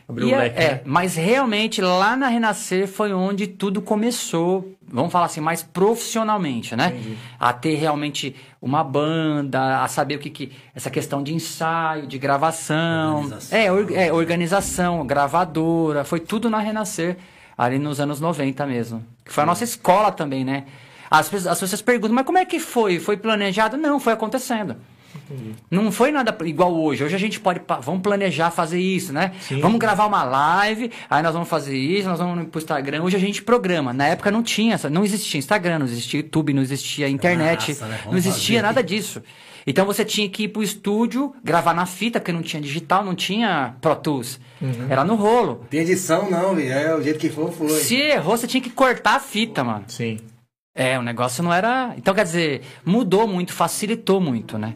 [0.09, 0.81] Abriu o é- leque, é, né?
[0.85, 6.87] mas realmente lá na Renascer foi onde tudo começou, vamos falar assim, mais profissionalmente, né?
[6.95, 7.17] Entendi.
[7.37, 10.51] A ter realmente uma banda, a saber o que que.
[10.73, 13.15] Essa questão de ensaio, de gravação.
[13.17, 13.59] Organização.
[13.59, 17.17] É, or- é, organização, gravadora, foi tudo na Renascer,
[17.57, 19.03] ali nos anos 90 mesmo.
[19.25, 20.63] Que foi a nossa escola também, né?
[21.11, 22.99] As, as pessoas perguntam, mas como é que foi?
[22.99, 23.75] Foi planejado?
[23.77, 24.75] Não, foi acontecendo.
[25.69, 27.03] Não foi nada igual hoje.
[27.03, 27.61] Hoje a gente pode.
[27.81, 29.33] Vamos planejar fazer isso, né?
[29.41, 29.59] Sim.
[29.59, 33.03] Vamos gravar uma live, aí nós vamos fazer isso, nós vamos pro Instagram.
[33.03, 33.91] Hoje a gente programa.
[33.93, 37.85] Na época não tinha, essa- não existia Instagram, não existia YouTube, não existia internet, Nossa,
[37.87, 37.99] né?
[38.05, 38.61] Não existia fazer.
[38.67, 39.21] nada disso.
[39.69, 43.13] Então você tinha que ir pro estúdio, gravar na fita, porque não tinha digital, não
[43.13, 44.39] tinha Pro Tools.
[44.89, 45.65] Era no rolo.
[45.69, 46.71] Tem edição não, velho.
[46.71, 47.69] É o jeito que for, foi.
[47.69, 49.83] Se errou, você tinha que cortar a fita, mano.
[49.89, 50.19] Sim.
[50.73, 51.93] É, o negócio não era.
[51.97, 54.75] Então, quer dizer, mudou muito, facilitou muito, né?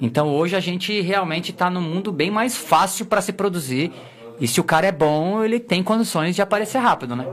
[0.00, 3.92] Então, hoje a gente realmente tá num mundo bem mais fácil para se produzir.
[4.40, 7.26] E se o cara é bom, ele tem condições de aparecer rápido, né?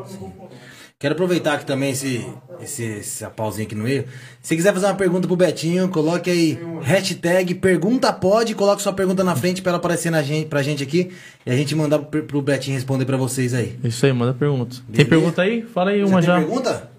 [0.99, 2.27] Quero aproveitar aqui também esse,
[2.59, 4.05] esse, essa pausinha aqui no meio.
[4.41, 9.23] Se quiser fazer uma pergunta pro Betinho, coloque aí hashtag pergunta pode, coloque sua pergunta
[9.23, 11.11] na frente pra ela aparecer na gente, pra gente aqui
[11.45, 13.77] e a gente mandar pro, pro Betinho responder pra vocês aí.
[13.83, 14.75] Isso aí, manda pergunta.
[14.77, 15.09] Tem Beleza.
[15.09, 15.61] pergunta aí?
[15.61, 16.37] Fala aí Você uma tem já.
[16.39, 16.91] pergunta?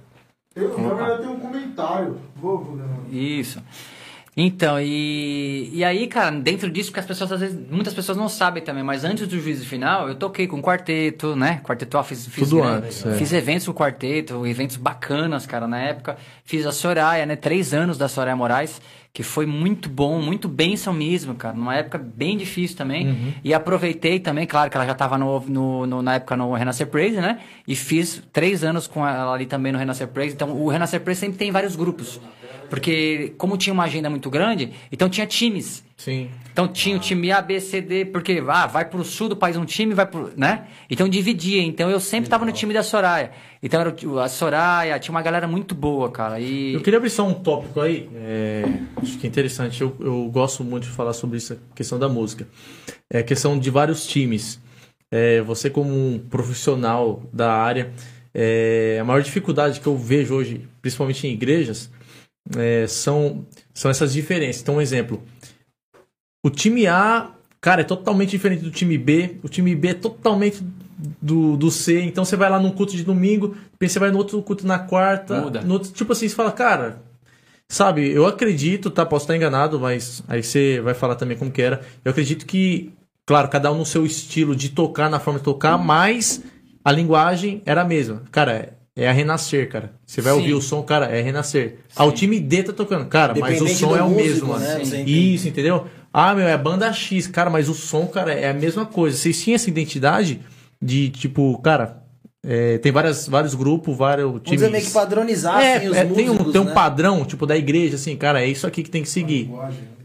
[0.55, 2.17] Eu, na verdade, eu tenho um comentário.
[2.37, 2.79] Vou, vou.
[3.11, 3.61] Isso.
[4.41, 8.29] Então, e, e aí, cara, dentro disso, que as pessoas, às vezes, muitas pessoas não
[8.29, 11.61] sabem também, mas antes do juízo final, eu toquei com quarteto, né?
[11.65, 12.71] Quarteto, ó, fiz, fiz, Tudo né?
[12.77, 13.15] antes, é.
[13.15, 16.17] fiz eventos com quarteto, eventos bacanas, cara, na época.
[16.45, 17.35] Fiz a Soraya, né?
[17.35, 18.81] Três anos da Soraya Moraes,
[19.13, 21.57] que foi muito bom, muito bênção mesmo, cara.
[21.57, 23.09] Numa época bem difícil também.
[23.09, 23.33] Uhum.
[23.43, 26.87] E aproveitei também, claro que ela já tava no, no, no- na época no Renascer
[26.87, 27.41] Praise, né?
[27.67, 30.33] E fiz três anos com ela ali também no Renascer Praise.
[30.37, 32.21] Então, o Renascer Praise sempre tem vários grupos.
[32.71, 35.85] Porque, como tinha uma agenda muito grande, então tinha times.
[35.97, 36.31] Sim.
[36.53, 39.57] Então tinha o time A, B, C, D, porque ah, vai pro sul do país
[39.57, 40.33] um time, vai pro.
[40.37, 40.67] né?
[40.89, 41.63] Então dividia.
[41.63, 43.33] Então eu sempre tava no time da Soraya.
[43.63, 46.39] Então era a Soraya, tinha uma galera muito boa, cara.
[46.41, 46.75] E.
[46.75, 48.65] Eu queria abrir só um tópico aí, é,
[48.97, 52.09] acho que é interessante, eu, eu gosto muito de falar sobre isso, a questão da
[52.09, 52.47] música.
[53.11, 54.61] É a questão de vários times.
[55.11, 57.93] É, você como um profissional da área,
[58.35, 61.91] é, a maior dificuldade que eu vejo hoje, principalmente em igrejas,
[62.57, 63.45] é, são,
[63.79, 64.63] são essas diferenças.
[64.63, 65.23] Então, um exemplo.
[66.45, 69.37] O time A, cara, é totalmente diferente do time B.
[69.43, 70.63] O time B é totalmente
[71.23, 72.01] do, do C.
[72.03, 74.79] Então você vai lá num culto de domingo, depois você vai no outro culto na
[74.79, 75.41] quarta.
[75.41, 75.61] Muda.
[75.63, 77.03] no outro- tipo assim, você fala, cara,
[77.69, 79.07] sabe, eu acredito, tá?
[79.07, 81.81] Posso estar enganado, mas aí você vai falar também como que era.
[82.05, 82.93] Eu acredito que,
[83.27, 86.43] claro, cada um no seu estilo de tocar, na forma de tocar, mas
[86.85, 88.23] a linguagem era a mesma.
[88.33, 89.93] Cara, é a Renascer, cara.
[90.05, 90.41] Você vai Sim.
[90.41, 91.77] ouvir o som, cara, é Renascer.
[91.95, 93.07] Ah, o time D tá tocando.
[93.07, 94.61] Cara, mas o som é o mesmo, mano.
[94.65, 94.79] né?
[94.81, 95.35] Você entende?
[95.35, 95.87] Isso, entendeu?
[96.13, 99.17] Ah, meu, é banda X, cara, mas o som, cara, é a mesma coisa.
[99.17, 100.41] Vocês tinham essa identidade
[100.83, 102.03] de, tipo, cara,
[102.45, 104.61] é, tem várias, vários grupos, vários Vamos times.
[104.61, 106.73] dizer meio que padronizar É, assim, os é, tem, um, músicos, tem um né?
[106.73, 109.45] padrão, tipo, da igreja, assim, cara, é isso aqui que tem que seguir.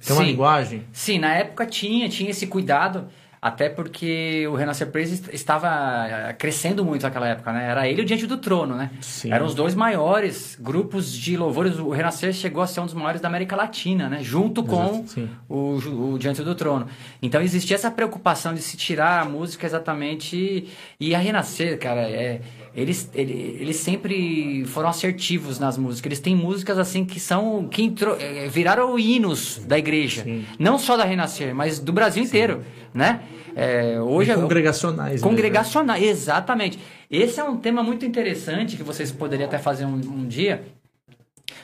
[0.05, 0.29] Tem uma Sim.
[0.31, 0.83] linguagem.
[0.91, 3.05] Sim, na época tinha, tinha esse cuidado,
[3.45, 5.67] até porque o Renascer est- estava
[6.07, 7.69] eh, crescendo muito naquela época, né?
[7.69, 8.89] Era ele e o Diante do Trono, né?
[9.01, 9.33] Sim.
[9.33, 11.77] Eram os dois maiores grupos de louvores.
[11.77, 14.19] O Renascer chegou a ser um dos maiores da América Latina, né?
[14.23, 15.03] Junto com
[15.49, 16.87] o, o Diante do Trono.
[17.21, 20.69] Então existia essa preocupação de se tirar a música exatamente.
[20.99, 22.39] E a Renascer, cara, é,
[22.75, 26.05] eles, ele- eles sempre foram assertivos nas músicas.
[26.07, 27.67] Eles têm músicas assim que são.
[27.67, 30.23] que entrou- é, viraram hinos da igreja.
[30.23, 30.43] Sim.
[30.57, 32.63] Não só da Renascer, mas do Brasil inteiro.
[32.93, 33.21] Né?
[33.55, 35.21] É, hoje E é- congregacionais.
[35.21, 35.27] né?
[35.27, 36.79] Congregacional, exatamente.
[37.09, 40.63] Esse é um tema muito interessante que vocês poderiam até fazer um, um dia,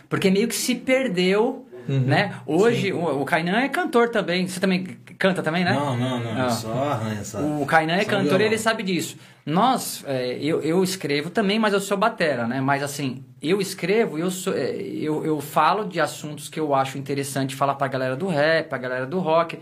[0.07, 2.01] porque meio que se perdeu, Uhum.
[2.01, 2.35] né?
[2.45, 4.47] Hoje, o, o Kainan é cantor também.
[4.47, 4.85] Você também
[5.17, 5.73] canta também, né?
[5.73, 6.41] Não, não, não.
[6.45, 6.49] Ah.
[6.49, 7.39] Só arranha, só.
[7.39, 9.17] O Kainan é Só cantor e ele sabe disso.
[9.45, 12.61] Nós, é, eu, eu escrevo também, mas eu sou batera, né?
[12.61, 16.97] Mas assim, eu escrevo, eu, sou, é, eu, eu falo de assuntos que eu acho
[16.99, 19.57] interessante falar pra galera do rap, pra galera do rock.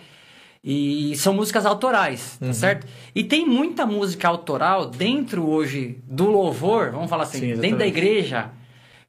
[0.63, 2.47] E são músicas autorais, Uhum.
[2.47, 2.87] tá certo?
[3.15, 7.87] E tem muita música autoral dentro hoje do louvor, vamos falar assim, Sim, dentro da
[7.87, 8.49] igreja,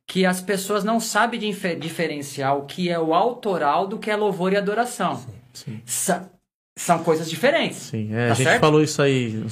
[0.09, 4.17] que as pessoas não sabem dife- diferenciar o que é o autoral do que é
[4.17, 5.23] louvor e adoração.
[5.53, 6.25] Sim, Sa-
[6.79, 7.77] são coisas diferentes.
[7.79, 8.09] sim.
[8.15, 8.61] É, Tá a gente certo?
[8.61, 9.45] falou isso aí.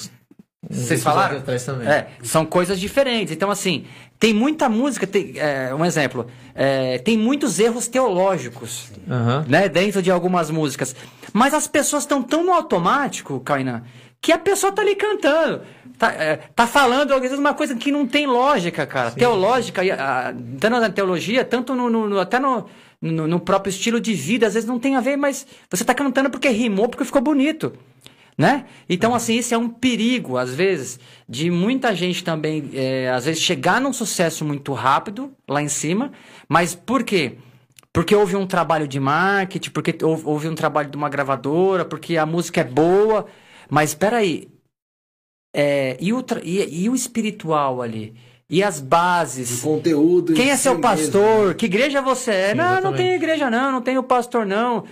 [0.69, 1.39] Vocês falaram?
[1.39, 1.87] Atrás também.
[1.87, 3.33] É, são coisas diferentes.
[3.33, 3.85] Então, assim,
[4.19, 5.07] tem muita música.
[5.07, 6.27] Tem, é, um exemplo.
[6.55, 8.91] é, tem muitos erros teológicos
[9.47, 10.97] né, dentro de algumas músicas.
[11.33, 13.83] Mas as pessoas estão tão no automático, Kainan,
[14.27, 15.63] que a pessoa tá ali cantando.
[15.97, 19.13] Tá, é, tá falando às vezes uma coisa que não tem lógica, cara.
[19.13, 22.67] Teológica, e, ah, tanto na teologia, tanto no, no- no- até no,
[23.01, 25.95] no, no próprio estilo de vida, às vezes não tem a ver, mas você tá
[25.95, 27.73] cantando porque rimou, porque ficou bonito.
[28.37, 28.65] Né?
[28.89, 33.41] Então, assim, isso é um perigo, às vezes, de muita gente também, é, às vezes,
[33.41, 36.11] chegar num sucesso muito rápido lá em cima.
[36.49, 37.37] Mas por quê?
[37.93, 42.17] Porque houve um trabalho de marketing, porque houve, houve um trabalho de uma gravadora, porque
[42.17, 43.25] a música é boa.
[43.69, 44.49] Mas espera aí.
[45.55, 48.15] É, e, o tra- e, e o espiritual ali?
[48.49, 49.65] E as bases?
[49.65, 50.35] O conteúdo.
[50.35, 51.49] Quem em é si seu mesmo, pastor?
[51.49, 51.55] né?
[51.55, 52.51] Que igreja você é?
[52.51, 52.97] Sim, não, não exatamente.
[52.99, 54.85] tenho igreja não, não tenho pastor não.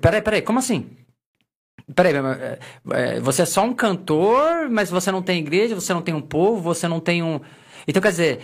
[0.00, 0.86] Peraí, peraí, como assim?
[1.94, 2.58] Peraí, eh,
[2.92, 6.22] eh, você é só um cantor, mas você não tem igreja, você não tem um
[6.22, 7.40] povo, você não tem um...
[7.86, 8.40] Então, quer dizer,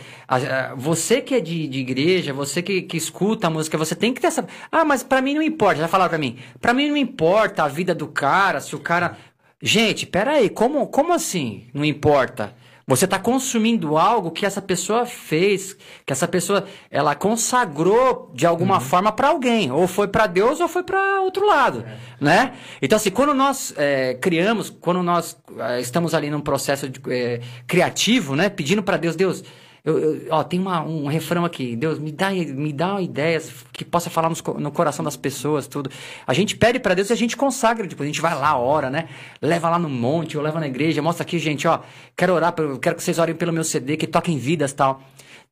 [0.76, 4.20] você que é de, de igreja, você que, que escuta a música, você tem que
[4.20, 4.46] ter essa...
[4.70, 6.38] Ah, mas pra mim não importa, já falaram pra mim.
[6.61, 9.16] Pra mim não importa a vida do cara, se o cara...
[9.64, 11.68] Gente, peraí, como, como assim?
[11.72, 12.53] Não importa?
[12.85, 18.81] Você está consumindo algo que essa pessoa fez, que essa pessoa ela consagrou de alguma
[18.81, 21.85] forma para alguém, ou foi para Deus ou foi para outro lado,
[22.20, 22.55] né?
[22.83, 27.40] Então assim, quando nós é, criamos, quando nós é, estamos ali num processo de, é,
[27.68, 29.44] criativo, né, pedindo para Deus, Deus,
[29.85, 33.85] eu, eu- ó, tem uma- um refrão aqui, Deus me dá me dá ideias que
[33.85, 35.90] possa falar nos no, coração das pessoas, tudo.
[36.27, 38.88] A gente pede para Deus e a gente consagra, depois a gente vai lá, ora,
[38.90, 39.09] né?
[39.40, 41.81] Leva lá no monte, ou leva na igreja, mostra aqui, gente, ó,
[42.16, 45.03] quero orar, quero que vocês orem pelo meu CD, que toquem vidas, tal.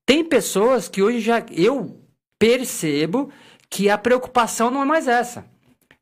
[0.07, 2.01] Tem pessoas que hoje já eu
[2.39, 3.31] percebo
[3.69, 5.45] que a preocupação não é mais essa.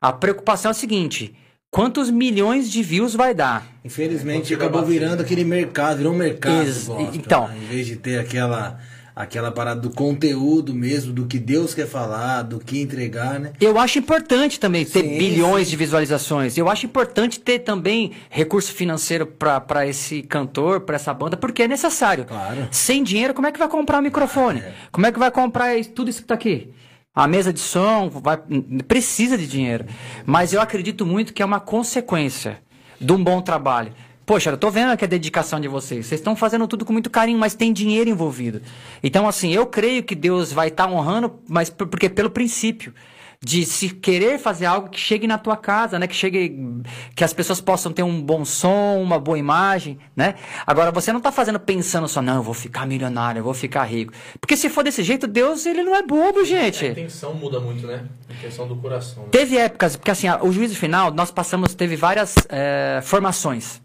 [0.00, 1.34] A preocupação é o seguinte:
[1.70, 3.66] quantos milhões de views vai dar?
[3.84, 6.66] Infelizmente acabou virando aquele mercado, virou um mercado.
[6.66, 7.48] Ex- então.
[7.48, 7.56] né?
[7.62, 8.78] Em vez de ter aquela,
[9.14, 13.52] aquela parada do conteúdo mesmo, do que Deus quer falar, do que entregar, né?
[13.60, 15.70] Eu acho importante também ter Sim, bilhões sim.
[15.70, 16.56] de visualizações.
[16.56, 21.68] Eu acho importante ter também recurso financeiro para esse cantor, para essa banda, porque é
[21.68, 22.24] necessário.
[22.24, 22.68] Claro.
[22.70, 24.62] Sem dinheiro, como é que vai comprar um microfone?
[24.90, 26.70] Como é que vai comprar tudo isso que tá aqui?
[27.18, 28.38] A mesa de som vai,
[28.86, 29.84] precisa de dinheiro.
[30.24, 32.62] Mas eu acredito muito que é uma consequência
[33.00, 33.92] de um bom trabalho.
[34.24, 36.06] Poxa, eu tô vendo aqui a dedicação de vocês.
[36.06, 38.62] Vocês estão fazendo tudo com muito carinho, mas tem dinheiro envolvido.
[39.02, 42.94] Então, assim, eu creio que Deus vai estar honrando, mas por- porque pelo princípio
[43.40, 46.08] de se querer fazer algo que chegue na tua casa, né?
[46.08, 46.82] Que chegue,
[47.14, 50.34] que as pessoas possam ter um bom som, uma boa imagem, né?
[50.66, 53.84] Agora você não tá fazendo pensando só, não, eu vou ficar milionário, eu vou ficar
[53.84, 54.12] rico.
[54.40, 56.86] Porque se for desse jeito, Deus, ele não é bobo, gente.
[56.86, 58.06] A intenção muda muito, né?
[58.28, 59.22] A intenção do coração.
[59.22, 59.28] né?
[59.30, 63.80] Teve épocas, porque assim, o juízo final, nós passamos, teve várias eh, formações.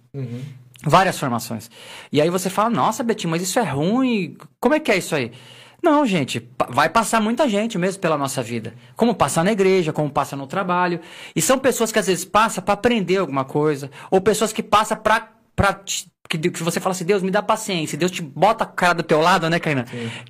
[0.84, 1.70] Várias formações.
[2.12, 4.36] E aí você fala, nossa, Betinho, mas isso é ruim.
[4.60, 5.32] Como é que é isso aí?
[5.84, 8.74] Não, gente, vai passar muita gente mesmo pela nossa vida.
[8.96, 11.02] Como passa na igreja, como passa no trabalho.
[11.36, 13.92] E são pessoas que às vezes passam para aprender alguma coisa.
[14.10, 15.28] Ou pessoas que passam pra.
[15.56, 17.98] pra te- que, que você fala assim, Deus me dá paciência.
[17.98, 19.84] Deus te bota a cara do teu lado, né, Kainan?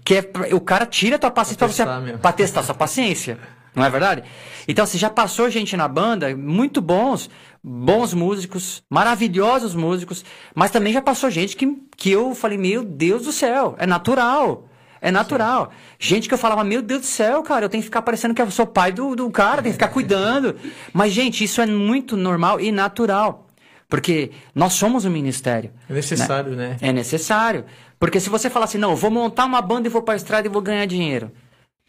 [0.03, 1.83] Que é o cara tira a tua paciência Pra pra você.
[1.83, 2.17] testar mesmo.
[2.19, 3.37] Pra testar sua paciência.
[3.75, 4.23] Não é verdade?
[4.67, 7.29] Então, assim, já passou gente na banda, muito bons,
[7.63, 13.23] bons músicos, maravilhosos músicos, mas também já passou gente que, que eu falei, meu Deus
[13.23, 14.67] do céu, é natural.
[15.03, 15.69] É natural.
[15.99, 18.41] Gente que eu falava, meu Deus do céu, cara, eu tenho que ficar parecendo que
[18.41, 20.55] eu sou pai do, do cara, tenho que ficar cuidando.
[20.93, 23.49] Mas, gente, isso é muito normal e natural.
[23.89, 25.71] Porque nós somos um ministério.
[25.89, 26.77] É necessário, né?
[26.79, 27.65] É necessário.
[27.99, 30.47] Porque se você falar assim, não, eu vou montar uma banda e vou pra estrada
[30.47, 31.29] e vou ganhar dinheiro.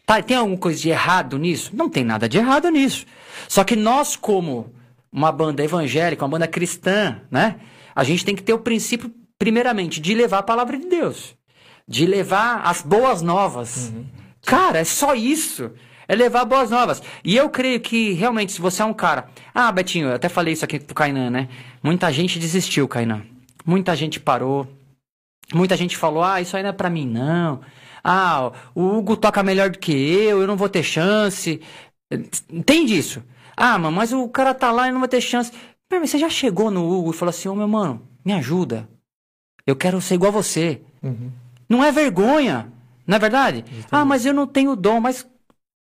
[0.05, 1.71] Tá, tem alguma coisa de errado nisso?
[1.73, 3.05] Não tem nada de errado nisso.
[3.47, 4.73] Só que nós, como
[5.09, 7.55] uma banda evangélica, uma banda cristã, né?
[7.95, 11.33] A gente tem que ter o princípio, primeiramente, de levar a palavra de Deus.
[11.87, 13.93] De levar as boas novas.
[14.45, 15.71] Cara, é só isso.
[16.07, 17.01] É levar boas novas.
[17.23, 19.27] E eu creio que, realmente, se você é um cara.
[19.53, 21.49] Ah, Betinho, eu até falei isso aqui pro Kainan, né?
[21.81, 23.23] Muita gente desistiu, Kainan.
[23.65, 24.67] Muita gente parou.
[25.53, 27.61] Muita gente falou, ah, isso aí não é pra mim, não.
[28.03, 31.59] Ah, o Hugo toca melhor do que eu, eu não vou ter chance.
[32.51, 33.23] Entende isso?
[33.57, 35.51] Ah, mano, mas o cara tá lá e não vai ter chance.
[35.91, 38.87] Meu, você já chegou no Hugo e falou assim, ô meu mano, me ajuda.
[39.65, 40.81] Eu quero ser igual a você.
[41.69, 42.71] Não é vergonha,
[43.05, 43.65] não é verdade?
[43.91, 45.27] Ah, mas eu não tenho dom, mas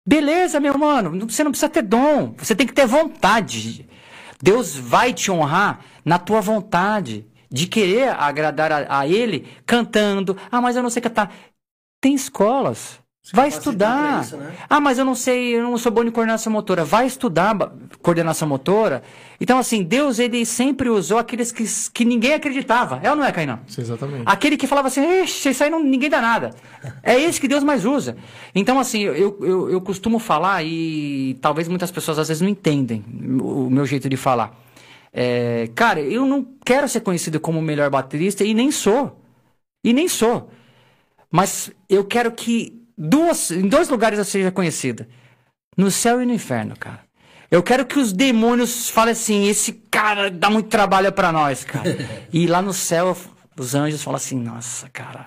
[0.06, 3.88] beleza, meu mano, você não precisa ter dom, você tem que ter vontade.
[4.42, 10.36] Deus vai te honrar na tua vontade de querer agradar a, a Ele cantando.
[10.50, 11.34] Ah, mas eu não sei cantar.
[12.00, 13.00] Tem escolas.
[13.32, 14.22] Vai estudar.
[14.22, 14.54] isso, né?
[14.68, 16.84] Ah, mas eu não sei, eu não sou bom em coordenação motora.
[16.84, 17.56] Vai estudar
[18.00, 19.02] coordenação motora.
[19.40, 23.00] Então, assim, Deus, ele sempre usou aqueles que, que ninguém acreditava.
[23.02, 23.60] É ou não é, Cainã?
[23.76, 24.22] Exatamente.
[24.24, 26.50] Aquele que falava assim, Ixi, isso aí não, ninguém dá nada.
[27.02, 28.16] É esse que Deus mais usa.
[28.54, 33.04] Então, assim, eu, eu, eu costumo falar, e talvez muitas pessoas às vezes não entendem
[33.40, 34.58] o, o meu jeito de falar.
[35.12, 39.20] É, cara, eu não quero ser conhecido como o melhor baterista e nem sou.
[39.84, 40.50] E nem sou.
[41.30, 45.08] Mas eu quero que duas, em dois lugares eu seja conhecida.
[45.76, 47.00] No céu e no inferno, cara.
[47.50, 51.96] Eu quero que os demônios falem assim, esse cara dá muito trabalho pra nós, cara.
[52.32, 53.16] e lá no céu,
[53.56, 55.26] os anjos falam assim, nossa, cara,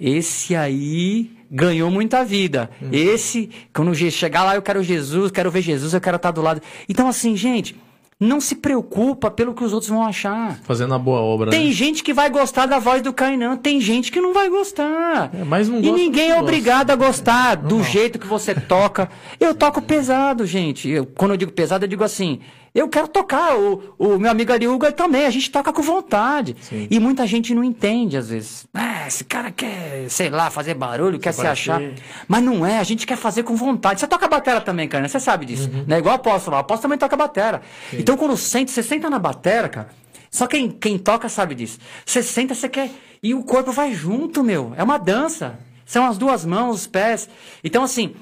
[0.00, 2.70] esse aí ganhou muita vida.
[2.90, 6.60] Esse, quando chegar lá, eu quero Jesus, quero ver Jesus, eu quero estar do lado.
[6.88, 7.76] Então, assim, gente,
[8.18, 10.58] não se preocupa pelo que os outros vão achar.
[10.62, 11.50] Fazendo a boa obra.
[11.50, 11.72] Tem né?
[11.72, 15.30] gente que vai gostar da voz do Kainan, tem gente que não vai gostar.
[15.34, 16.42] É, mas não e gosta, ninguém é gosta.
[16.42, 17.84] obrigado a gostar do Normal.
[17.90, 19.10] jeito que você toca.
[19.38, 20.88] Eu toco pesado, gente.
[20.88, 22.40] Eu- quando eu digo pesado, eu digo assim.
[22.74, 23.56] Eu quero tocar.
[23.56, 25.26] O, o meu amigo ele também.
[25.26, 26.56] A gente toca com vontade.
[26.60, 26.88] Sim.
[26.90, 28.66] E muita gente não entende, às vezes.
[28.74, 31.80] Ah, esse cara quer, sei lá, fazer barulho, quer se achar.
[32.26, 34.00] Mas não é, a gente quer fazer com vontade.
[34.00, 35.70] Você toca batera também, cara, você sabe disso.
[35.86, 36.56] Não é igual o apóstolo.
[36.56, 37.62] O apóstolo também toca batera.
[37.92, 39.88] Então, quando sente, você senta na batera, cara.
[40.28, 41.78] Só quem, quem toca sabe disso.
[42.04, 42.90] Você senta, você quer.
[43.22, 44.72] E o corpo vai junto, meu.
[44.76, 45.60] É uma dança.
[45.86, 47.28] São as duas mãos, os pés.
[47.62, 48.16] Então, assim.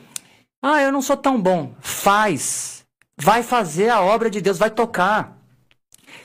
[0.60, 1.74] Ah, eu não sou tão bom.
[1.80, 2.81] Faz.
[3.16, 5.38] Vai fazer a obra de Deus, vai tocar.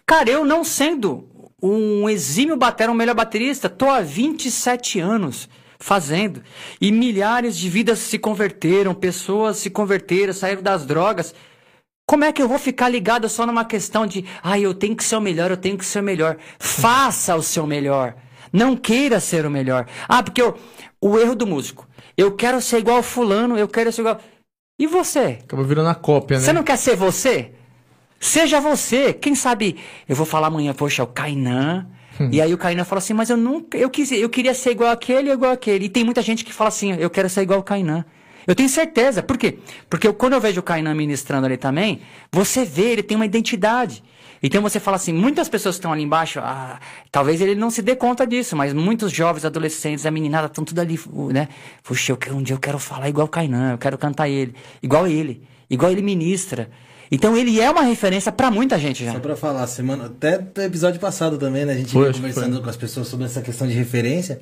[0.06, 1.28] Cara, eu não sendo
[1.62, 6.41] um exímio batera, um melhor baterista, tô há 27 anos fazendo.
[6.80, 11.36] E milhares de vidas se converteram, pessoas se converteram, saíram das drogas.
[12.10, 15.04] Como é que eu vou ficar ligado só numa questão de, ah, eu tenho que
[15.04, 16.38] ser o melhor, eu tenho que ser o melhor.
[16.58, 18.15] Faça o seu melhor.
[18.52, 19.86] Não queira ser o melhor.
[20.08, 20.58] Ah, porque eu-
[21.02, 21.86] o erro do músico.
[22.15, 24.21] Eu quero ser igual fulano, eu quero ser igual.
[24.79, 25.39] E você?
[25.43, 26.43] Acaba virando a cópia, né?
[26.43, 27.51] Você não quer ser você?
[28.19, 29.13] Seja você.
[29.13, 31.87] Quem sabe eu vou falar amanhã, poxa, o Kainan.
[32.31, 34.89] E aí o Kainan fala assim, mas eu nunca, eu quis, eu queria ser igual
[34.89, 35.85] aquele, igual aquele.
[35.85, 38.03] E tem muita gente que fala assim, eu quero ser igual o Kainan.
[38.47, 39.21] Eu tenho certeza.
[39.21, 39.59] Por quê?
[39.89, 43.25] Porque eu, quando eu vejo o Kainan ministrando ali também, você vê, ele tem uma
[43.25, 44.03] identidade.
[44.41, 46.80] Então você fala assim, muitas pessoas que estão ali embaixo, ah,
[47.12, 50.80] talvez ele não se dê conta disso, mas muitos jovens, adolescentes, a meninada estão tudo
[50.80, 51.00] ali,
[51.34, 51.47] né?
[51.84, 54.54] Puxa, eu quero, um dia eu quero falar igual o Kainan, eu quero cantar ele,
[54.82, 56.69] igual ele, igual ele ministra.
[57.12, 59.13] Então ele é uma referência pra muita gente já.
[59.13, 61.73] Só pra falar, semana, até no episódio passado também, né?
[61.73, 64.41] A gente Foi, conversando com as pessoas sobre essa questão de referência.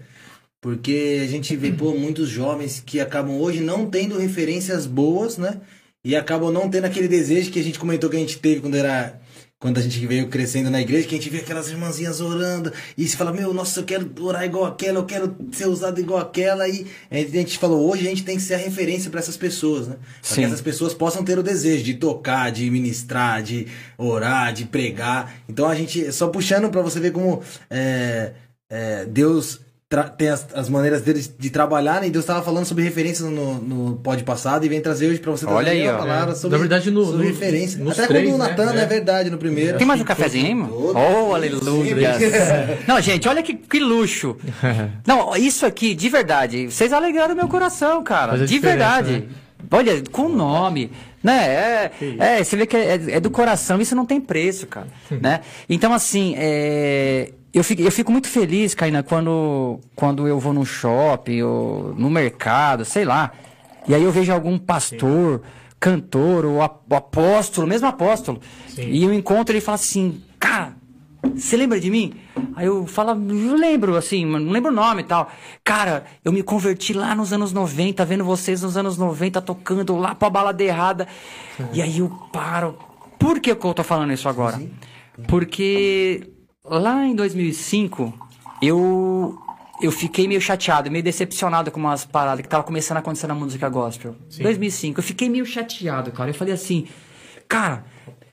[0.60, 5.62] Porque a gente vê, pô, muitos jovens que acabam hoje não tendo referências boas, né?
[6.04, 8.76] E acabam não tendo aquele desejo que a gente comentou que a gente teve quando
[8.76, 9.20] era.
[9.58, 13.08] Quando a gente veio crescendo na igreja, que a gente vê aquelas irmãzinhas orando, e
[13.08, 16.68] se fala, meu, nossa, eu quero orar igual aquela, eu quero ser usado igual aquela,
[16.68, 19.88] e a gente falou, hoje a gente tem que ser a referência para essas pessoas,
[19.88, 19.96] né?
[20.22, 24.66] Para que essas pessoas possam ter o desejo de tocar, de ministrar, de orar, de
[24.66, 25.34] pregar.
[25.48, 28.34] Então a gente, só puxando para você ver como é,
[28.70, 29.65] é, Deus
[30.04, 32.08] tem as, as maneiras deles de trabalhar, né?
[32.08, 35.32] E Deus estava falando sobre referências no, no pod passado e vem trazer hoje para
[35.32, 35.98] você Olha aí, uma ó.
[36.00, 36.36] palavra É.
[36.36, 37.84] sobre, Na verdade, no- sobre no- referência.
[37.84, 38.50] nos Até três, quando o né?
[38.50, 38.82] Natan, É.
[38.82, 39.78] é verdade, no primeiro.
[39.78, 40.68] Tem mais um cafezinho, irmão?
[40.70, 40.98] Todo.
[40.98, 42.16] Oh, aleluia.
[42.88, 44.36] Não, gente, olha que, que luxo.
[45.06, 48.38] Não, isso aqui, de verdade, vocês alegraram meu coração, cara.
[48.46, 49.12] De verdade.
[49.12, 49.24] né?
[49.72, 50.92] Olha, com nome,
[51.24, 51.90] né?
[51.90, 51.92] É,
[52.40, 54.88] é, você vê que é, é do coração, isso não tem preço, cara.
[55.10, 55.42] né?
[55.68, 60.66] Então, assim, é, eu, fico, eu fico muito feliz, Kainan, quando, quando eu vou num
[60.66, 63.32] shopping ou no mercado, sei lá.
[63.88, 65.42] E aí eu vejo algum pastor,
[65.80, 68.40] cantor, ou ap- apóstolo, mesmo apóstolo.
[68.68, 68.90] Sim.
[68.90, 70.76] E eu encontro ele e falo assim, cara,
[71.36, 72.14] você lembra de mim?
[72.56, 75.30] Aí eu falo, eu lembro, assim, não lembro o nome e tal.
[75.64, 80.14] Cara, eu me converti lá nos anos 90, vendo vocês nos anos 90 tocando lá
[80.16, 81.08] pra balada errada.
[81.74, 82.78] E aí eu paro.
[83.20, 84.62] Por que que eu tô falando isso agora?
[85.28, 86.28] Porque
[86.70, 88.14] lá em 2005,
[88.62, 89.38] eu
[89.82, 93.36] eu fiquei meio chateado, meio decepcionado com umas paradas que tava começando a acontecer na
[93.36, 94.16] música gospel.
[94.42, 96.30] 2005, eu fiquei meio chateado, cara.
[96.30, 96.88] Eu falei assim,
[97.48, 97.84] cara,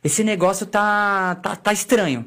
[0.05, 2.25] esse negócio tá, tá, tá estranho.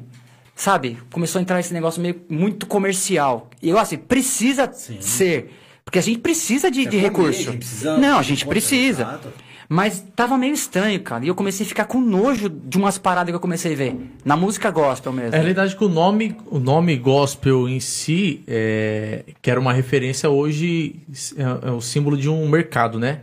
[0.54, 0.98] Sabe?
[1.12, 3.48] Começou a entrar esse negócio meio muito comercial.
[3.62, 5.52] E eu assim, precisa ser.
[5.84, 7.40] Porque a gente precisa de, de comer, recurso.
[7.40, 9.20] a gente precisa- Não, a gente precisa.
[9.68, 11.24] Mas tava meio estranho, cara.
[11.24, 13.96] E eu comecei a ficar com nojo de umas paradas que eu comecei a ver.
[14.24, 15.34] Na música gospel mesmo.
[15.34, 19.72] É a realidade que o nome, o nome gospel em si, é, que era uma
[19.72, 20.96] referência hoje,
[21.36, 23.22] é, é o símbolo de um mercado, né?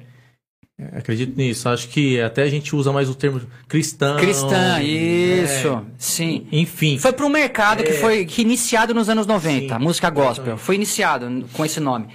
[0.77, 1.69] É, Acredito nisso.
[1.69, 4.17] Acho que até a gente usa mais o termo cristão.
[4.17, 5.81] Cristã, é, isso.
[5.97, 6.47] Sim.
[6.51, 6.97] enfim.
[6.97, 7.93] Foi para um mercado que É.
[7.93, 10.31] foi que iniciado nos anos 90, Sim, música gospel.
[10.43, 10.61] exatamente.
[10.61, 12.07] Foi iniciado com esse nome.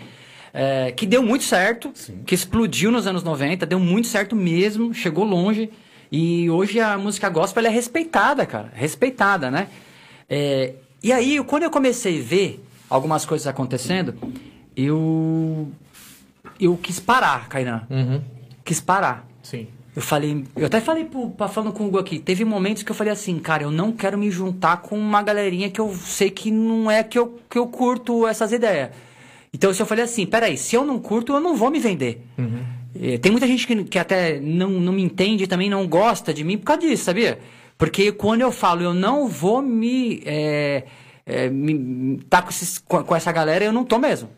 [0.52, 1.92] É, que deu muito certo,
[2.26, 5.70] que explodiu nos anos 90, deu muito certo mesmo, chegou longe.
[6.10, 8.70] E hoje a música gospel é respeitada, cara.
[8.74, 9.68] Respeitada, né?
[10.28, 14.14] É, e aí, quando eu comecei a ver algumas coisas acontecendo,
[14.76, 15.68] eu.
[16.60, 17.86] Eu quis parar, Kainan.
[17.90, 18.20] Uhum,
[18.64, 19.26] Quis parar.
[19.42, 19.66] sim.
[19.96, 22.90] Eu falei, eu até falei pro, pra- falando com o Hugo aqui, teve momentos que
[22.92, 26.30] eu falei assim, cara, eu não quero me juntar com uma galerinha que eu sei
[26.30, 28.90] que não é que eu, que eu curto essas ideias.
[29.52, 32.22] Então se eu falei assim, peraí, se eu não curto, eu não vou me vender.
[33.00, 36.42] Eh, Tem muita gente que, que até não, não me entende também, não gosta de
[36.44, 37.38] mim por causa disso, sabia?
[37.76, 40.20] Porque quando eu falo, eu não vou me.
[40.26, 40.84] É,
[41.24, 44.28] é, me tá com, esses- com, com essa galera, eu não tô mesmo.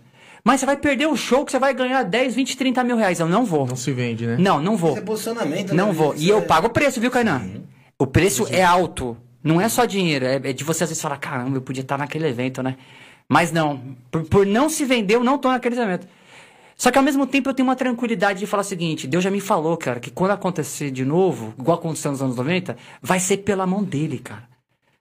[0.44, 3.18] Mas você vai perder o show que você vai ganhar 10, 20, 30 mil reais.
[3.20, 3.66] Eu não vou.
[3.66, 4.36] Não se vende, né?
[4.38, 4.90] Não, não vou.
[4.90, 5.92] Isso é posicionamento, Não né?
[5.92, 6.14] vou.
[6.16, 7.42] E eu é- pago o preço, viu, Kainan?
[7.98, 9.16] O preço é alto.
[9.42, 10.24] Não é só dinheiro.
[10.26, 12.76] É, é de você às vezes falar, caramba, eu podia estar naquele evento, né?
[13.30, 13.80] Mas não.
[14.10, 16.04] Por, por não se vender, eu não tô naquele evento.
[16.76, 19.30] Só que ao mesmo tempo eu tenho uma tranquilidade de falar o seguinte: Deus já
[19.30, 23.36] me falou, cara, que quando acontecer de novo, igual aconteceu nos anos 90, vai ser
[23.38, 24.50] pela mão dele, cara.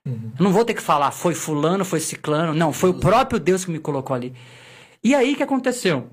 [0.06, 2.54] Eu não vou ter que falar, foi fulano, foi ciclano.
[2.54, 4.32] Não, foi o próprio Deus que me colocou ali.
[5.02, 6.08] E aí o que aconteceu?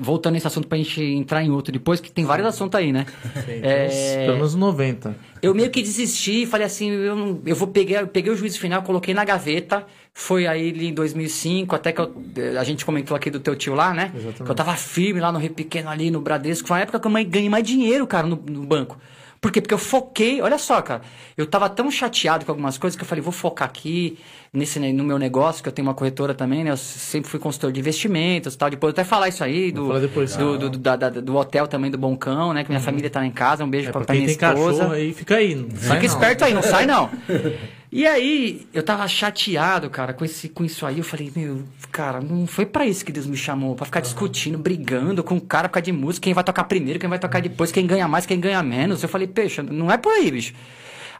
[0.00, 3.06] Voltando nesse assunto pra gente entrar em outro depois, que tem vários assuntos aí, né?
[3.48, 5.16] É, Pelo menos 90.
[5.42, 8.60] eu meio que desisti, falei assim, eu, não- eu vou pegar, eu peguei o juízo
[8.60, 9.84] final, coloquei na gaveta.
[10.14, 12.12] Foi aí em 2005, até que eu-
[12.58, 14.12] a gente comentou aqui do teu tio lá, né?
[14.14, 14.44] Exatamente.
[14.44, 16.66] Que eu tava firme lá no Rio Pequeno ali no Bradesco.
[16.68, 18.96] Foi uma época que eu ganhei mais dinheiro, cara, no, no banco.
[19.40, 19.60] Por quê?
[19.60, 21.02] Porque eu foquei, olha só, cara.
[21.36, 24.18] Eu tava tão chateado com algumas coisas que eu falei, vou focar aqui
[24.52, 26.70] nesse no meu negócio, que eu tenho uma corretora também, né?
[26.70, 28.68] Eu sempre fui consultor de investimentos e tal.
[28.68, 30.34] Depois eu até falar isso aí do, depois.
[30.36, 32.64] do, do, do- da- da- do hotel também do Boncão, né?
[32.64, 33.62] Que minha família tá lá em casa.
[33.64, 34.92] Um beijo É, pra, pra minha esposa.
[34.92, 35.54] aí, fica aí.
[35.72, 36.02] Fica não.
[36.02, 37.08] esperto aí, não sai não.
[37.90, 40.98] E aí, eu tava chateado, cara, com, esse, com isso aí.
[40.98, 43.74] Eu falei, meu, cara, não foi pra isso que Deus me chamou.
[43.74, 46.24] Pra ficar discutindo, brigando com o cara por causa de música.
[46.24, 49.02] Quem vai tocar primeiro, quem vai tocar depois, quem ganha mais, quem ganha menos.
[49.02, 50.52] Eu falei, peixe, não é por aí, bicho.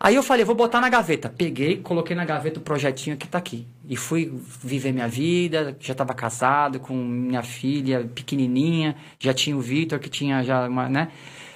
[0.00, 1.32] Aí eu falei, vou botar na gaveta.
[1.34, 3.66] Peguei, coloquei na gaveta o projetinho que tá aqui.
[3.88, 5.74] E fui viver minha vida.
[5.80, 8.94] Já tava casado com minha filha pequenininha.
[9.18, 11.08] Já tinha o Vitor, que tinha já uma, né?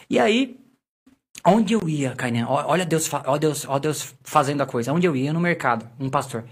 [0.09, 0.57] E aí,
[1.47, 2.47] onde eu ia, Kainan?
[2.49, 4.93] Olha Deus, ó Deus, ó Deus fazendo a coisa.
[4.93, 5.33] Onde eu ia?
[5.33, 5.89] No mercado.
[5.99, 6.45] Um pastor.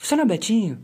[0.00, 0.82] Você não é Betinho?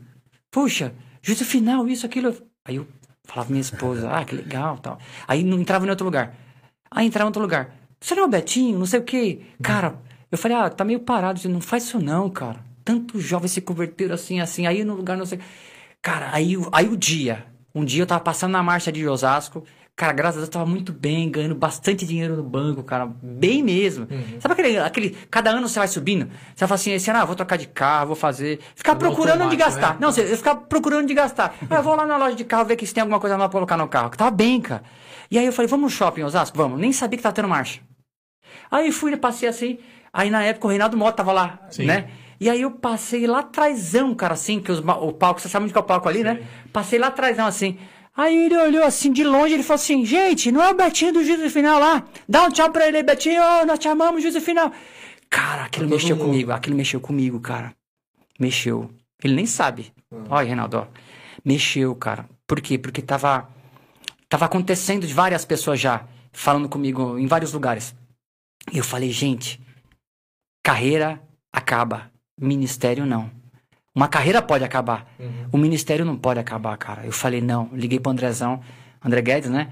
[0.51, 2.37] Puxa, juízo final, isso, aquilo.
[2.65, 2.87] Aí eu
[3.25, 4.99] falava minha esposa, ah, que legal, tal.
[5.27, 6.35] Aí não entrava em outro lugar.
[6.91, 7.75] Aí entrava em outro lugar.
[8.01, 8.79] Você não é Betinho?
[8.79, 9.41] Não sei o quê.
[9.63, 9.99] Cara,
[10.31, 11.37] eu falei, ah, tá meio parado.
[11.37, 12.65] Disse, Não faz isso não, cara.
[12.85, 14.67] Tantos jovens se converteram assim, assim.
[14.67, 15.41] Aí no lugar, não sei.
[16.03, 17.47] Cara, aí, aí o dia.
[17.75, 19.65] Um dia eu tava passando na marcha de Osasco.
[19.99, 23.07] Cara, graças a Deus, eu tava muito bem, ganhando bastante dinheiro no banco, cara.
[23.23, 24.07] Bem mesmo.
[24.39, 25.11] Sabe aquele, aquele.
[25.31, 26.27] Cada ano você vai subindo?
[26.55, 28.61] Você vai falar assim, esse ano, ah, vou trocar de carro, vou fazer.
[28.75, 29.93] Ficar No procurando onde gastar.
[29.95, 29.99] né?
[29.99, 31.55] Não, você ficar procurando onde gastar.
[31.71, 33.49] Ah, eu vou lá na loja de carro ver que se tem alguma coisa nova
[33.49, 34.11] pra colocar no carro.
[34.11, 34.83] Que tava bem, cara.
[35.31, 36.57] E aí eu falei, vamos no shopping, Osasco?
[36.59, 36.79] Vamos.
[36.79, 37.81] Nem sabia que tava tendo marcha.
[38.71, 39.79] Aí fui, passei assim.
[40.13, 41.87] Aí na época o Reinaldo Mota tava lá, Sim.
[41.87, 42.09] né?
[42.39, 45.73] E aí eu passei lá atrásão, cara, assim, que os, o palco, você sabe onde
[45.73, 46.43] que é o palco ali, né?
[46.71, 47.79] Passei lá atrásão, assim.
[48.17, 51.25] Aí ele olhou assim, de longe, ele falou assim, gente, não é o Betinho do
[51.25, 52.07] juízo final lá?
[52.27, 54.73] Dá um tchau pra ele Betinho, nós te amamos, juízo final.
[55.29, 56.27] Cara, aquilo todo mexeu mundo.
[56.27, 57.75] comigo, aquilo mexeu comigo, cara.
[58.41, 58.91] Mexeu.
[59.23, 59.93] Ele nem sabe.
[60.31, 60.87] Olha, Reinaldo, ó.
[61.45, 62.27] Mexeu, cara.
[62.47, 62.79] Por quê?
[62.79, 63.49] Porque tava,
[64.29, 67.95] tava acontecendo de várias pessoas já, falando comigo em vários lugares.
[68.73, 69.61] E eu falei, gente,
[70.65, 71.21] carreira
[71.53, 72.11] acaba,
[72.41, 73.31] ministério não.
[73.97, 75.11] Uma carreira pode acabar,
[75.51, 77.07] o ministério não pode acabar, cara.
[77.07, 77.71] Eu falei, não.
[77.73, 78.61] Liguei pro Andrezão,
[79.03, 79.69] André Guedes, né?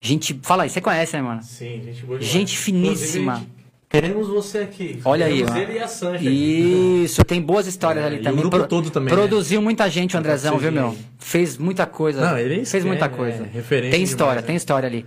[0.00, 1.42] Gente, fala aí, você conhece, né, mano?
[1.42, 2.32] Sim, gente boa demais.
[2.32, 3.44] Gente finíssima.
[3.88, 5.00] Queremos você aqui.
[5.04, 5.58] Olha aí, Queremos ó.
[5.58, 7.02] ele e a Sanja aqui.
[7.04, 8.40] Isso, tem boas histórias É, ali e o também.
[8.40, 9.20] grupo todo também, né?
[9.20, 10.96] Produziu muita gente, o Andrezão, viu, meu?
[11.18, 12.20] Fez muita coisa.
[12.30, 13.42] Não, ele fez muita é, coisa.
[13.44, 14.46] é, referência tem história, demais, né?
[14.46, 15.04] tem história ali.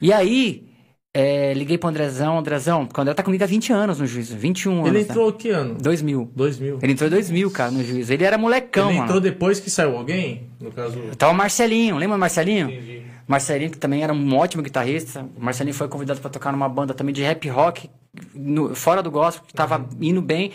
[0.00, 0.67] E aí,
[1.14, 4.36] é, liguei pro Andrezão, Andrezão, porque o André tá comigo há 20 anos no juízo,
[4.36, 4.88] 21 anos.
[4.88, 5.74] Ele entrou que ano?
[5.80, 6.30] 2000.
[6.36, 6.78] 2000.
[6.82, 8.12] Ele entrou em 2000, cara, no juízo.
[8.12, 9.08] Ele era molecão, Ele mano.
[9.08, 10.48] entrou depois que saiu alguém?
[10.60, 10.98] No caso.
[11.16, 12.70] Tava o Marcelinho, lembra o Marcelinho?
[12.70, 13.02] Entendi.
[13.26, 15.26] Marcelinho, que também era um ótimo guitarrista.
[15.36, 17.90] O Marcelinho foi convidado pra tocar numa banda também de rap rock,
[18.34, 20.52] no- fora do gospel, que tava indo bem.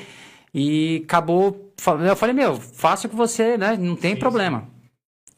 [0.54, 1.72] E acabou.
[2.08, 3.76] Eu falei, meu, faça com você, né?
[3.80, 4.68] Não tem problema.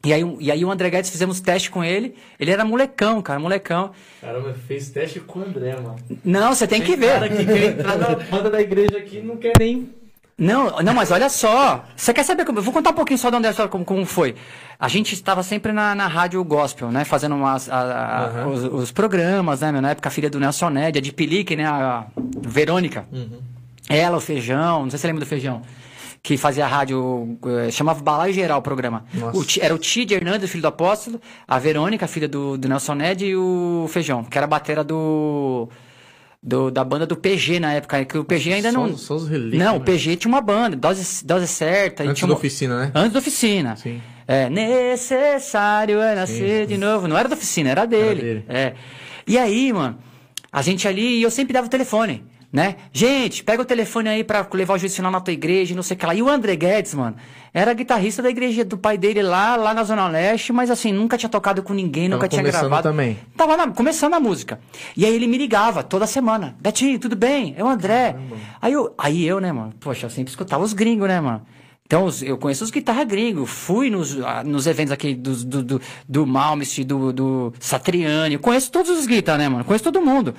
[0.05, 2.15] E aí, o- e aí o André Guedes fizemos teste com ele.
[2.39, 3.91] Ele era molecão, cara, molecão.
[4.21, 5.95] Caramba, fez teste com o André, mano.
[6.23, 7.13] Não, você tem que ver.
[7.13, 9.89] cara que quer entrar na banda da igreja aqui não quer nem.
[10.37, 11.85] Não, não, mas olha só.
[11.95, 12.59] Você quer saber como?
[12.59, 14.35] Eu vou contar um pouquinho só do André como, como foi.
[14.77, 17.05] A gente estava sempre na, na rádio gospel, né?
[17.05, 18.47] Fazendo umas, a- a- Aham.
[18.49, 19.71] os, os programas, né?
[19.71, 21.65] Na época, a filha do Nelson Ned, a de Pelique, né?
[21.65, 22.05] A
[22.41, 23.05] Verônica.
[23.87, 25.61] Ela, o Feijão, não sei se você lembra do Feijão.
[26.25, 29.05] Que fazia a rádio, eh, chamava Balaio Geral o programa.
[29.31, 33.23] O era o Tid Hernandes, filho do apóstolo, a Verônica, filha do, do Nelson Ned,
[33.27, 35.69] e o Feijão, que era a batera do,
[36.41, 38.97] do- da banda do PG na época, que o PG ainda Só não...
[38.97, 39.85] só os relíquios, não, o né?
[39.85, 42.01] PG tinha uma banda, dose, dose certa.
[42.03, 42.91] Antes da uma- oficina, né?
[42.95, 43.75] Antes da oficina.
[43.75, 44.01] Sim.
[44.27, 47.07] É, necessário é nascer de novo.
[47.07, 48.21] Não era da oficina, era dele.
[48.21, 48.45] dele.
[48.49, 48.73] É.
[49.27, 49.95] E aí, mano,
[50.51, 52.75] a gente ali, e eu sempre dava o telefone, né?
[52.93, 55.83] Gente, pega o telefone aí pra levar o juiz final na tua igreja, e não
[55.83, 56.15] sei o que lá.
[56.15, 57.15] E o André Guedes, mano,
[57.53, 61.17] era guitarrista da igreja do pai dele lá, lá na Zona Leste, mas assim, nunca
[61.17, 62.89] tinha tocado com ninguém, nunca tinha gravado.
[62.89, 63.17] também.
[63.35, 64.59] Tava na- começando a música.
[64.95, 66.55] E aí ele me ligava toda semana.
[66.59, 67.53] Betinho, tudo bem?
[67.57, 68.15] É o André.
[68.61, 69.73] Aí eu, aí eu, né, mano?
[69.79, 71.41] Poxa, eu sempre escutava os gringos, né, mano?
[71.85, 73.49] Então, eu conheço os guitarra gringos.
[73.49, 78.33] Fui nos, ah, nos eventos aqui do, do, do, do Malmsteen, do, do Satriani.
[78.33, 79.63] Eu conheço todos os guitarras, né, mano?
[79.63, 80.33] Conheço todo mundo.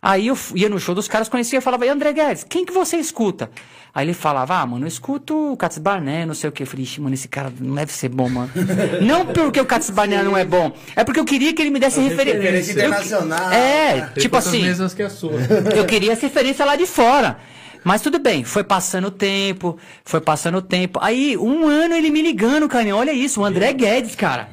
[0.00, 2.72] Aí eu ia no show dos caras, conhecia, eu falava, e André Guedes, quem que
[2.72, 3.48] você escuta?
[3.94, 6.64] Aí ele falava, ah, mano, eu escuto o Cats Barné, não sei o que.
[6.64, 8.50] Eu falei, mano, esse cara não deve ser bom, mano.
[9.00, 11.78] não porque o Cats Barné não é bom, é porque eu queria que ele me
[11.78, 12.40] desse referência.
[12.40, 13.52] referência internacional.
[13.52, 15.34] É, Tem tipo assim, mesmas que a sua.
[15.76, 17.38] eu queria essa referência lá de fora.
[17.84, 20.98] Mas tudo bem, foi passando o tempo, foi passando o tempo.
[21.02, 22.94] Aí, um ano ele me ligando, cara.
[22.94, 24.48] Olha isso, o André Guedes, cara.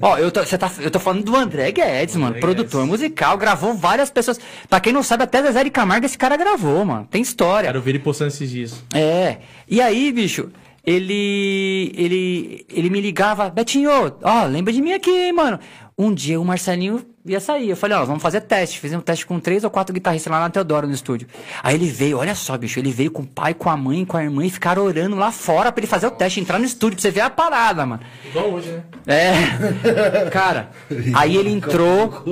[0.00, 2.38] Ó, eu tô, você tá, eu tô falando do André Guedes, mano.
[2.40, 4.40] Produtor musical, gravou várias pessoas.
[4.68, 7.06] Pra quem não sabe, até Zezé de Camargo esse cara gravou, mano.
[7.10, 7.68] Tem história.
[7.68, 8.82] Quero ver ele postando esses dias.
[8.94, 9.38] É.
[9.68, 10.50] E aí, bicho,
[10.84, 13.90] ele ele ele me ligava, Betinho,
[14.22, 15.58] ó, lembra de mim aqui, hein, mano.
[15.98, 17.70] Um dia o Marcelinho ia sair.
[17.70, 18.78] Eu falei, ó, vamos fazer teste.
[18.78, 21.26] Fizemos um teste com três ou quatro guitarristas lá na Teodoro, no estúdio.
[21.62, 24.16] Aí ele veio, olha só, bicho, ele veio com o pai, com a mãe, com
[24.16, 26.96] a irmã e ficaram orando lá fora pra ele fazer o teste, entrar no estúdio,
[26.96, 28.02] pra você ver a parada, mano.
[28.26, 28.82] Igual hoje, né?
[29.06, 30.28] É.
[30.30, 30.70] Cara,
[31.14, 32.22] aí ele entrou,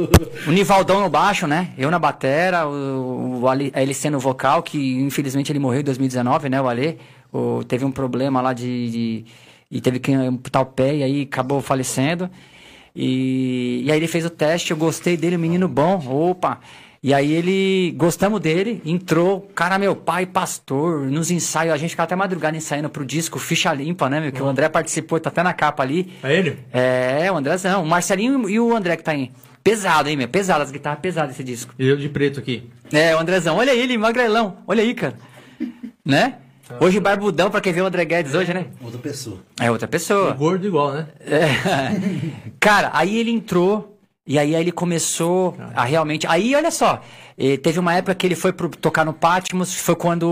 [0.47, 1.71] o Nivaldão no baixo, né?
[1.79, 5.85] Eu na batera, o, o Ale, a LC no vocal, que infelizmente ele morreu em
[5.85, 6.99] 2019, né, o Ale.
[7.33, 9.25] O, teve um problema lá de, de
[9.71, 12.31] e teve que amputar o pé e aí acabou falecendo.
[12.95, 16.61] E, e aí ele fez o teste, eu gostei dele, menino bom, opa.
[17.03, 22.07] E aí ele, gostamos dele, entrou, cara, meu pai, pastor, nos ensaios, a gente ficava
[22.07, 24.33] até madrugada ensaiando pro disco Ficha Limpa, né, meu?
[24.33, 26.15] Que o André participou, tá até na capa ali.
[26.23, 26.59] É ele?
[26.73, 29.31] É, o Andrézão, o Marcelinho e o André que tá aí.
[29.63, 30.29] Pesado, hein, meu?
[30.29, 31.75] Pesado, as guitarras pesadas esse disco.
[31.79, 32.71] E eu de preto aqui.
[32.91, 35.15] É, o Andrezão, olha ele, magrelão, olha aí, cara.
[36.03, 36.37] Né?
[36.81, 38.67] Hoje barbudão pra quem vê o André Guedes hoje, né?
[38.83, 39.39] Outra pessoa.
[39.61, 40.33] É outra pessoa.
[40.33, 41.07] Gordo igual, né?
[41.21, 41.47] É.
[42.59, 43.94] Cara, aí ele entrou
[44.27, 46.27] e aí, aí ele começou a realmente.
[46.27, 47.03] Aí, olha só,
[47.37, 50.23] eh, teve uma época que ele foi pro, tocar no Patmos, foi quando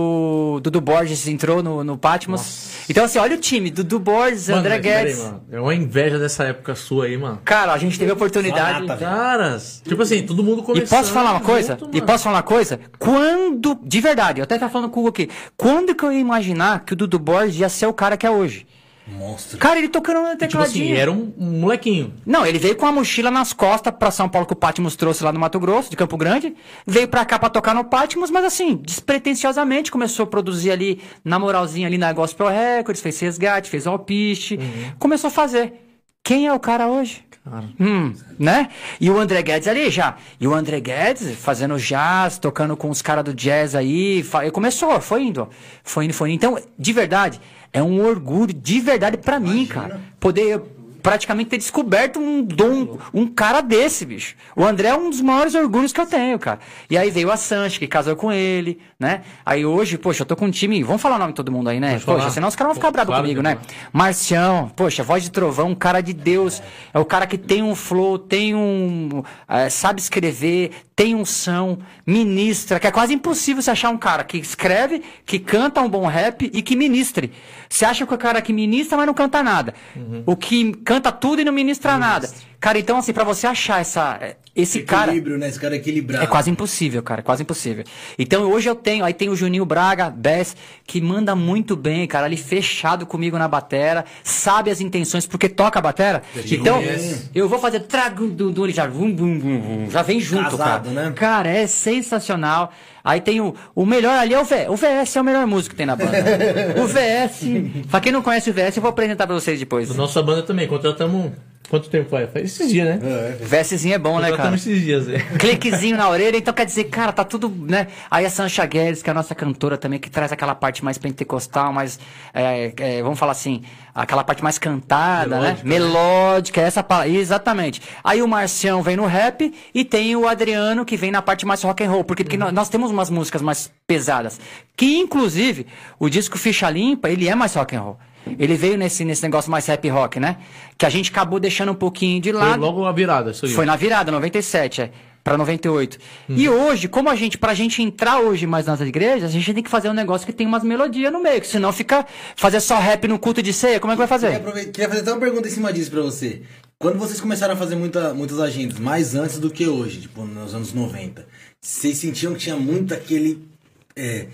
[0.56, 2.70] o Dudu Borges entrou no, no Patmos.
[2.88, 5.18] Então, assim, olha o time: Dudu Borges, Mano, André Guedes.
[5.18, 5.42] mano.
[5.52, 7.40] É uma inveja dessa época sua aí, mano.
[7.44, 8.86] Cara, a gente teve a oportunidade.
[8.98, 10.98] Caras, tipo assim, todo mundo E começando.
[10.98, 11.76] posso falar uma coisa?
[11.78, 12.80] junto, E posso falar uma coisa?
[12.98, 13.78] Quando.
[13.82, 15.28] De verdade, eu até tava falando com o Hugo aqui.
[15.56, 18.30] Quando que eu ia imaginar que o Dudu Borges ia ser o cara que é
[18.30, 18.66] hoje?
[19.06, 19.58] Monstro.
[19.58, 20.84] Cara, ele tocando no Tipo tecladinho.
[20.84, 22.14] assim, era um, um molequinho.
[22.24, 25.24] Não, ele veio com a mochila nas costas pra São Paulo que o Patmos trouxe
[25.24, 26.54] lá no Mato Grosso, de Campo Grande.
[26.86, 31.38] Veio pra cá pra tocar no Patmos, mas assim, despretensiosamente começou a produzir ali, na
[31.38, 34.58] moralzinha ali na Gospel Records, fez resgate, fez alpiste,
[34.98, 35.74] começou a fazer.
[36.22, 37.24] Quem é o cara hoje?
[37.44, 37.64] Cara.
[37.80, 38.68] Hum, né?
[39.00, 40.14] E o André Guedes ali já.
[40.40, 44.24] E o André Guedes fazendo jazz, tocando com os caras do jazz aí.
[44.52, 45.48] Começou, foi indo.
[45.82, 46.36] Foi indo, foi indo.
[46.36, 47.40] Então, de verdade,
[47.72, 50.00] é um orgulho de verdade pra mim, cara.
[50.20, 50.60] Poder
[51.02, 54.36] praticamente ter descoberto um dom, um cara desse, bicho.
[54.54, 56.60] O André é um dos maiores orgulhos que eu tenho, cara.
[56.88, 59.22] E aí veio a Sanche, que casou com ele, né?
[59.44, 60.80] Aí hoje, poxa, eu tô com um time.
[60.84, 61.94] Vamos falar o nome de todo mundo aí, né?
[61.94, 62.30] Pode Poxa, falar.
[62.30, 63.58] senão os caras vão ficar Claro bravos comigo, que né?
[63.92, 66.62] Marcião, poxa, voz de trovão, um cara de Deus.
[66.94, 69.24] É o cara que tem um flow, tem um.
[69.48, 70.70] eh, sabe escrever,
[71.02, 75.36] tem um som, ministra, que é quase impossível você achar um cara que escreve, que
[75.36, 77.32] canta um bom rap e que ministre.
[77.68, 79.74] Você acha que o cara que ministra, mas não canta nada.
[79.96, 80.22] Uhum.
[80.24, 82.30] O que canta tudo e não ministra nada.
[82.62, 84.20] Cara, então, assim, pra você achar essa,
[84.54, 85.06] esse cara.
[85.10, 85.48] Equilíbrio, né?
[85.48, 86.22] Esse cara equilibrado.
[86.22, 87.82] É quase impossível, cara, é quase impossível.
[88.16, 90.56] Então hoje eu tenho, aí tem o Juninho Braga, Bess,
[90.86, 95.80] que manda muito bem, cara, ali fechado comigo na batera, sabe as intenções, porque toca
[95.80, 96.22] a batera.
[96.46, 97.30] te Então, conhece.
[97.34, 100.56] eu vou fazer trago do, do ele já, vum, bum, bum, bum, já vem junto,
[100.56, 101.08] Casado, cara.
[101.08, 101.12] né?
[101.16, 102.72] Cara, é sensacional.
[103.02, 104.68] Aí tem o, o melhor ali é o VS.
[104.68, 106.12] O VS é o melhor músico que tem na banda.
[106.80, 109.92] o VS, pra quem não conhece o VS, eu vou apresentar pra vocês depois.
[109.96, 111.32] Nossa banda também, contratamos.
[111.72, 112.30] Quanto tempo faz?
[112.30, 113.00] Faz esses dias, né?
[113.02, 114.54] É, VSzinho é bom, né, cara?
[114.54, 115.20] Esses dias, é.
[115.40, 117.86] cliquezinho na orelha, então quer dizer, cara, tá tudo, né?
[118.10, 120.98] Aí a Sancha Guedes, que é a nossa cantora também, que traz aquela parte mais
[120.98, 121.98] pentecostal, mais,
[122.34, 123.62] é, é, vamos falar assim,
[123.94, 125.56] aquela parte mais cantada, né?
[125.64, 125.78] Melódica, né?
[125.78, 127.80] Melódica, essa palavra, exatamente.
[128.04, 131.62] Aí o Marcião vem no rap e tem o Adriano que vem na parte mais
[131.62, 134.38] rock and roll, porque, porque nós, nós temos umas músicas mais pesadas,
[134.76, 135.66] que inclusive
[135.98, 137.98] o disco Ficha Limpa, ele é mais rock and roll.
[138.38, 140.36] Ele veio nesse, nesse negócio mais rap rock, né?
[140.78, 142.60] Que a gente acabou deixando um pouquinho de Foi lado.
[142.60, 143.52] logo a virada, isso aí.
[143.52, 144.90] Foi na virada, 97, é.
[145.24, 145.98] Pra 98.
[146.30, 149.62] E hoje, como a gente, pra gente entrar hoje mais nas igrejas, a gente tem
[149.62, 152.04] que fazer um negócio que tem umas melodias no meio, que senão fica
[152.34, 154.36] fazer só rap no culto de ceia, como é que vai Queria, fazer?
[154.48, 156.42] aprove- queria fazer até uma pergunta em cima disso pra você.
[156.76, 160.56] Quando vocês começaram a fazer muita, muitas agendas, mais antes do que hoje, tipo, nos
[160.56, 161.24] anos 90,
[161.60, 163.46] vocês sentiam que tinha muito aquele.
[163.94, 164.26] é,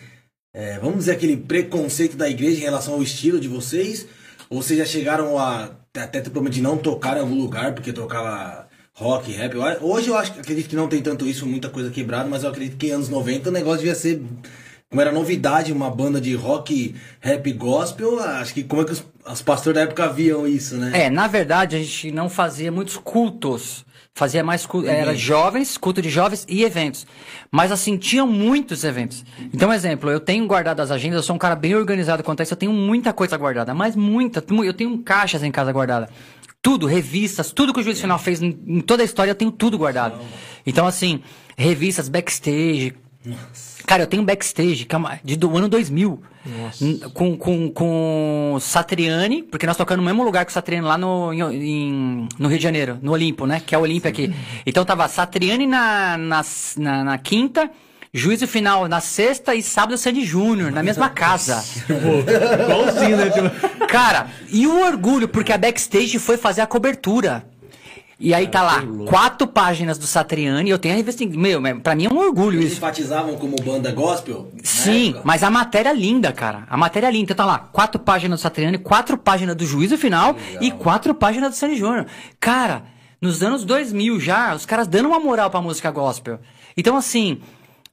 [0.53, 4.07] é, vamos dizer, aquele preconceito da igreja em relação ao estilo de vocês?
[4.49, 7.93] Ou vocês já chegaram a até ter problema de não tocar em algum lugar porque
[7.93, 9.55] tocava rock, rap?
[9.81, 12.77] Hoje eu acho, acredito que não tem tanto isso, muita coisa quebrada, mas eu acredito
[12.77, 14.23] que anos 90 o negócio devia ser.
[14.89, 19.05] Como era novidade, uma banda de rock, rap gospel, acho que como é que os,
[19.31, 20.93] os pastores da época viam isso, né?
[20.95, 23.85] É, na verdade, a gente não fazia muitos cultos.
[24.19, 27.07] Fazia mais culto, era jovens, culto de jovens e eventos.
[27.53, 29.25] Mas assim, tinham muitos eventos.
[29.55, 32.43] Então, exemplo, eu tenho guardado as agendas, eu sou um cara bem organizado quanto a
[32.43, 36.09] isso, eu tenho muita coisa guardada, mas muita, mu- eu tenho caixas em casa guardada.
[36.61, 39.79] Tudo, revistas, tudo que o Juiz Final fez em toda a história, eu tenho tudo
[39.79, 40.19] guardado.
[40.67, 41.23] Então, assim,
[41.57, 42.95] revistas, backstage.
[43.87, 46.21] Cara, eu tenho backstage que é uma- de, do ano 2000.
[46.81, 50.97] N- Com, com, com Satriani, porque nós tocamos no mesmo lugar que o Satriani lá
[50.99, 53.61] no, em- no Rio de Janeiro, no Olimpo, né?
[53.65, 54.35] Que é o Olimpo aqui.
[54.67, 56.43] Então tava Satriani na, na,
[56.77, 57.71] na, na quinta,
[58.13, 61.63] juízo final na sexta e sábado Sandy Júnior, na mesma casa.
[62.63, 63.31] Igualzinho, né?
[63.89, 67.45] Cara, e o orgulho, porque a backstage foi fazer a cobertura.
[68.21, 71.25] E aí tá lá, quatro páginas do Satriani, eu tenho a revista.
[71.25, 72.79] Meu, pra mim é um orgulho Eles isso.
[72.79, 74.51] enfatizavam como banda gospel?
[74.65, 76.65] Sim, mas a matéria é linda, cara.
[76.69, 77.25] A matéria é linda.
[77.25, 81.51] Então tá lá, quatro páginas do Satriani, quatro páginas do Juízo Final e quatro páginas
[81.51, 82.07] do Sandy Júnior.
[82.41, 82.83] Cara,
[83.21, 86.41] nos anos 2000 já, os caras dando uma moral pra música gospel.
[86.77, 87.41] Então, assim,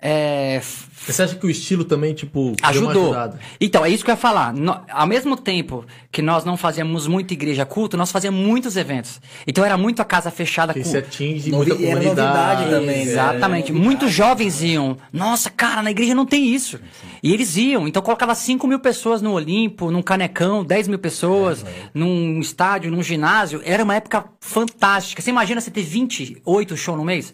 [0.08, 0.62] é,
[1.08, 3.14] Você acha que o estilo também, tipo, ajudou.
[3.62, 4.53] Então, é isso que eu ia falar.
[4.53, 9.20] No- ao mesmo tempo que nós não fazíamos muito igreja culto, nós fazíamos muitos eventos.
[9.45, 12.62] Então era muito a casa fechada se atinge Novi- muita era comunidade.
[12.62, 13.12] novidade também, né?
[13.12, 13.72] Exatamente.
[13.72, 14.97] Era Muitos jovens iam.
[15.14, 16.80] Nossa, cara, na igreja não tem isso.
[17.22, 17.88] E eles iam.
[17.88, 23.03] Então colocava 5 mil pessoas no Olimpo, num Canecão, 10 mil pessoas, num estádio, num
[23.03, 23.62] ginásio.
[23.64, 25.22] Era uma época fantástica.
[25.22, 27.34] Você imagina você ter 28 shows no mês?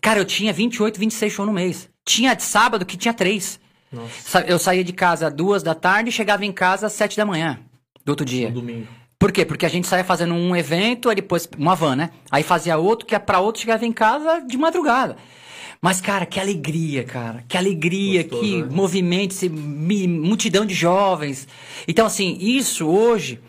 [0.00, 1.88] Cara, eu tinha 28, 26 shows no mês.
[2.06, 3.60] Tinha de sábado que tinha três.
[4.24, 7.16] Sa- Eu saía de casa às duas da tarde e chegava em casa às sete
[7.16, 7.58] da manhã
[8.04, 8.48] do outro dia.
[8.48, 8.86] No domingo.
[9.18, 9.44] Por quê?
[9.44, 12.10] Porque a gente saía fazendo um evento, aí depois uma van, né?
[12.30, 15.16] Aí fazia outro, que é pra outro chegava em casa de madrugada.
[15.80, 17.44] Mas, cara, que alegria, cara.
[17.48, 18.68] Que alegria, Gostoso, que né?
[18.70, 21.46] movimento, esse multidão de jovens.
[21.88, 23.40] Então, assim, isso hoje,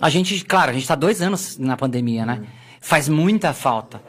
[0.00, 2.42] a gente, claro, a gente tá dois anos na pandemia, né?
[2.80, 4.00] Faz muita falta.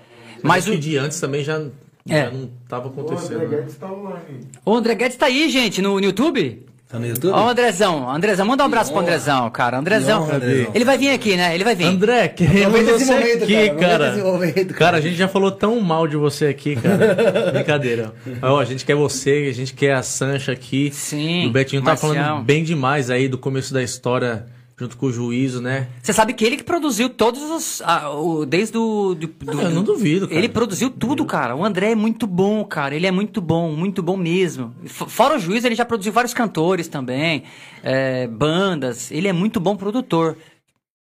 [0.43, 1.59] Mas Mas o de antes também já,
[2.07, 2.25] É.
[2.25, 3.35] já não tava O acontecendo.
[3.35, 3.57] André né?
[3.57, 4.39] Guedes tá online.
[4.65, 6.65] o André Guedes tá aí, gente, no, no YouTube.
[6.87, 7.31] Tá no YouTube?
[7.33, 8.09] Ó, o Andrezão.
[8.09, 9.01] Andrezão, manda um abraço pro.
[9.01, 9.77] Andrezão, cara.
[9.77, 10.23] Andrezão.
[10.23, 10.71] Que honra, Andrezão.
[10.73, 11.53] Ele vai vir aqui, né?
[11.53, 11.85] Ele vai vir.
[11.85, 14.11] André, queremos você momento, aqui, cara.
[14.11, 14.17] Cara.
[14.23, 17.51] momento, Cara, a gente já falou tão mal de você aqui, cara.
[17.53, 18.11] Brincadeira.
[18.41, 20.89] Ó, a gente quer você, a gente quer a Sancha aqui.
[20.91, 22.15] Sim, o Betinho tá Marcião.
[22.15, 24.47] falando bem demais aí do começo da história,
[24.79, 25.89] junto com o juízo, né?
[26.01, 27.81] Você sabe que ele que produziu todos os.
[27.83, 29.13] ah, o- desde o.
[29.13, 30.39] Do, do- Ah, eu não duvido, cara.
[30.39, 31.55] Ele produziu tudo, cara.
[31.55, 32.95] O André é muito bom, cara.
[32.95, 34.73] Ele é muito bom, muito bom mesmo.
[34.85, 37.43] Fora o juiz, ele já produziu vários cantores também,
[37.83, 39.11] é, bandas.
[39.11, 40.37] Ele é muito bom produtor.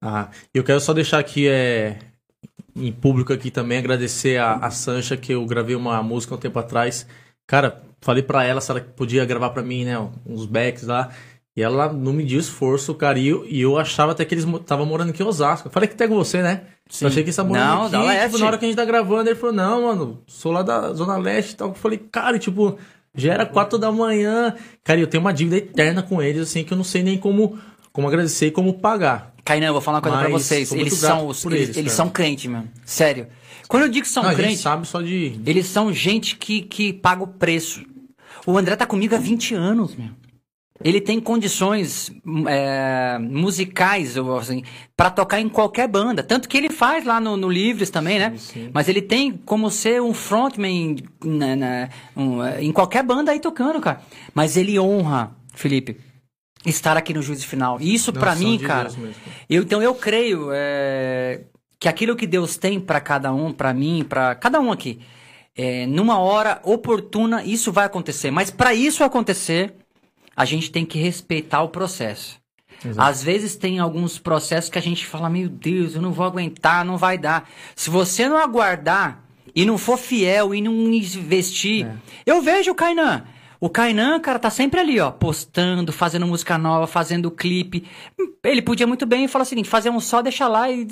[0.02, 2.00] Ah, eu quero só deixar aqui é,
[2.76, 6.58] em público aqui também agradecer a, a Sancha que eu gravei uma música um tempo
[6.58, 7.06] atrás.
[7.46, 9.96] Cara, falei pra ela se ela podia gravar pra mim, né,
[10.26, 11.10] uns backs lá.
[11.60, 13.20] E ela não mediu esforço, cara.
[13.20, 15.68] E eu, e eu achava até que eles estavam morando aqui em Osasco.
[15.68, 16.62] Eu falei que até com você, né?
[16.90, 17.04] Sim.
[17.04, 18.24] Eu achei que eles estavam morando Não, aqui.
[18.28, 20.94] tipo, na hora que a gente tá gravando, ele falou, não, mano, sou lá da
[20.94, 21.68] Zona Leste e tal.
[21.68, 22.78] Eu falei, cara, tipo,
[23.14, 24.56] já era quatro da manhã.
[24.86, 27.60] Cara, eu tenho uma dívida eterna com eles, assim, que eu não sei nem como,
[27.92, 29.34] como agradecer e como pagar.
[29.44, 30.70] Kainan, eu vou falar uma coisa pra Mas vocês.
[30.70, 32.70] sou Eles são, os, eles, eles, eles são crente, mano.
[32.86, 33.28] Sério.
[33.68, 35.42] Quando eu digo que são Não, a gente crente, sabe só de.
[35.46, 37.84] eles são gente que, que paga o preço.
[38.48, 40.10] O André tá comigo há 20 anos, meu.
[40.84, 42.12] Ele tem condições
[42.48, 44.64] é, musicais, assim,
[44.96, 46.24] para tocar em qualquer banda.
[46.24, 48.34] Tanto que ele faz lá no, no Livres também, né?
[48.74, 53.40] Mas ele tem como ser um frontman na- na- um, é, em qualquer banda aí
[53.40, 54.02] tocando, cara.
[54.34, 55.98] Mas ele honra, Felipe,
[56.66, 57.78] estar aqui no Juízo Final.
[57.82, 58.90] E isso são mim, de cara.
[59.50, 61.42] Eu, então eu creio é,
[61.80, 65.00] que aquilo que Deus tem pra cada um, pra mim, pra cada um aqui,
[65.58, 68.32] é, numa hora oportuna isso vai acontecer.
[68.32, 69.74] Mas pra isso acontecer,
[70.36, 72.40] a gente tem que respeitar o processo.
[72.98, 76.86] Às vezes tem alguns processos que a gente fala, meu Deus, eu não vou aguentar,
[76.86, 77.50] não vai dar.
[77.76, 79.24] Se você não aguardar
[79.54, 81.88] e não for fiel e não investir,
[82.26, 83.26] eu vejo o Kainan.
[83.60, 87.86] O Kainan, cara, tá sempre ali, ó, postando, fazendo música nova, fazendo clipe.
[88.42, 90.88] Ele podia muito bem falar o seguinte, fazer um só, deixa lá e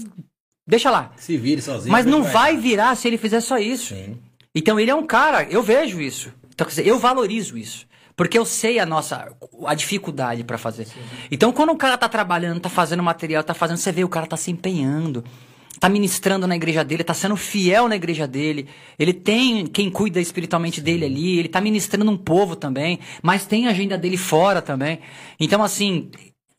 [0.67, 1.13] deixa lá.
[1.15, 1.91] Se vire sozinho.
[1.91, 3.95] Mas não vai virar se ele fizer só isso.
[3.95, 4.17] Sim.
[4.53, 6.33] Então ele é um cara, eu vejo isso.
[6.53, 7.87] Então, quer dizer, eu valorizo isso.
[8.17, 9.31] Porque eu sei a nossa
[9.67, 10.87] a dificuldade pra fazer.
[11.31, 14.25] Então, quando o cara tá trabalhando, tá fazendo material, tá fazendo, você vê o cara
[14.25, 15.23] tá se empenhando,
[15.79, 18.67] tá ministrando na igreja dele, tá sendo fiel na igreja dele.
[18.97, 23.67] Ele tem quem cuida espiritualmente dele ali, ele tá ministrando um povo também, mas tem
[23.67, 24.99] a agenda dele fora também.
[25.39, 26.09] Então, assim,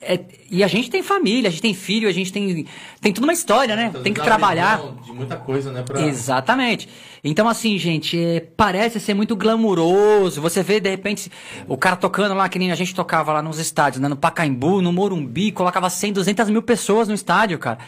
[0.00, 0.20] é-
[0.50, 2.66] e a gente tem família, a gente tem filho, a gente tem
[3.00, 3.92] tem toda uma história, né?
[4.02, 4.80] Tem que trabalhar.
[5.04, 5.82] De muita coisa, né?
[5.82, 6.00] Pra...
[6.00, 6.88] Exatamente.
[7.24, 10.40] Então, assim, gente, é, parece ser muito glamuroso.
[10.40, 11.30] Você vê, de repente,
[11.66, 14.06] o cara tocando lá, que nem a gente tocava lá nos estádios, né?
[14.08, 17.78] No Pacaembu, no Morumbi, colocava 100, 200 mil pessoas no estádio, cara.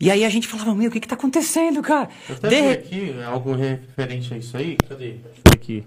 [0.00, 2.08] E aí a gente falava, meu, o que que tá acontecendo, cara?
[2.28, 4.76] Eu até De aqui algo referente a isso aí.
[4.88, 5.14] Cadê?
[5.14, 5.84] Deixa eu ver aqui.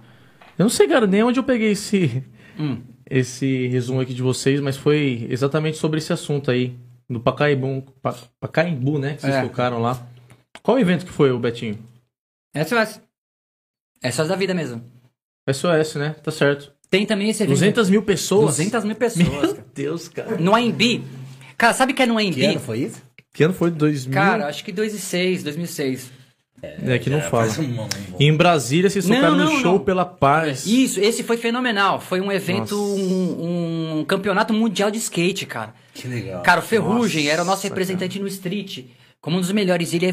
[0.57, 2.21] Eu não sei, cara, nem onde eu peguei esse,
[2.59, 2.79] Hum.
[3.09, 6.75] Esse resumo aqui de vocês, mas foi exatamente sobre esse assunto aí.
[7.09, 9.15] Do Pacaembu, Pa- Pacaembu né?
[9.15, 9.41] Que vocês É.
[9.41, 10.07] tocaram lá.
[10.61, 11.79] Qual evento que foi, o Betinho?
[12.55, 13.01] SOS.
[14.03, 14.83] SOS da vida mesmo.
[15.51, 16.15] SOS, né?
[16.23, 16.71] Tá certo.
[16.89, 17.55] Tem também esse evento.
[17.55, 18.57] 200 mil pessoas.
[18.57, 19.27] 200 mil pessoas.
[19.27, 19.65] Meu cara.
[19.73, 20.37] Deus, cara.
[20.37, 21.03] No AMB.
[21.57, 22.45] Cara, sabe o que é no Que AMB?
[22.51, 23.01] ano foi isso?
[23.33, 23.71] Que ano foi?
[23.71, 24.13] 2000?
[24.13, 26.11] Cara, acho que 2006, 2006.
[26.61, 27.45] É que não É, fala.
[27.45, 27.87] faz um-
[28.19, 29.79] E em Brasília vocês Não, tocaram no show não.
[29.79, 30.65] pela paz.
[30.65, 31.99] Isso, esse foi fenomenal.
[31.99, 35.73] Foi um evento, um, um campeonato mundial de skate, cara.
[35.93, 36.41] Que legal.
[36.43, 38.85] Cara, o Ferrugem Nossa, era o nosso representante no street.
[39.21, 39.93] Como um dos melhores.
[39.93, 40.07] Ele é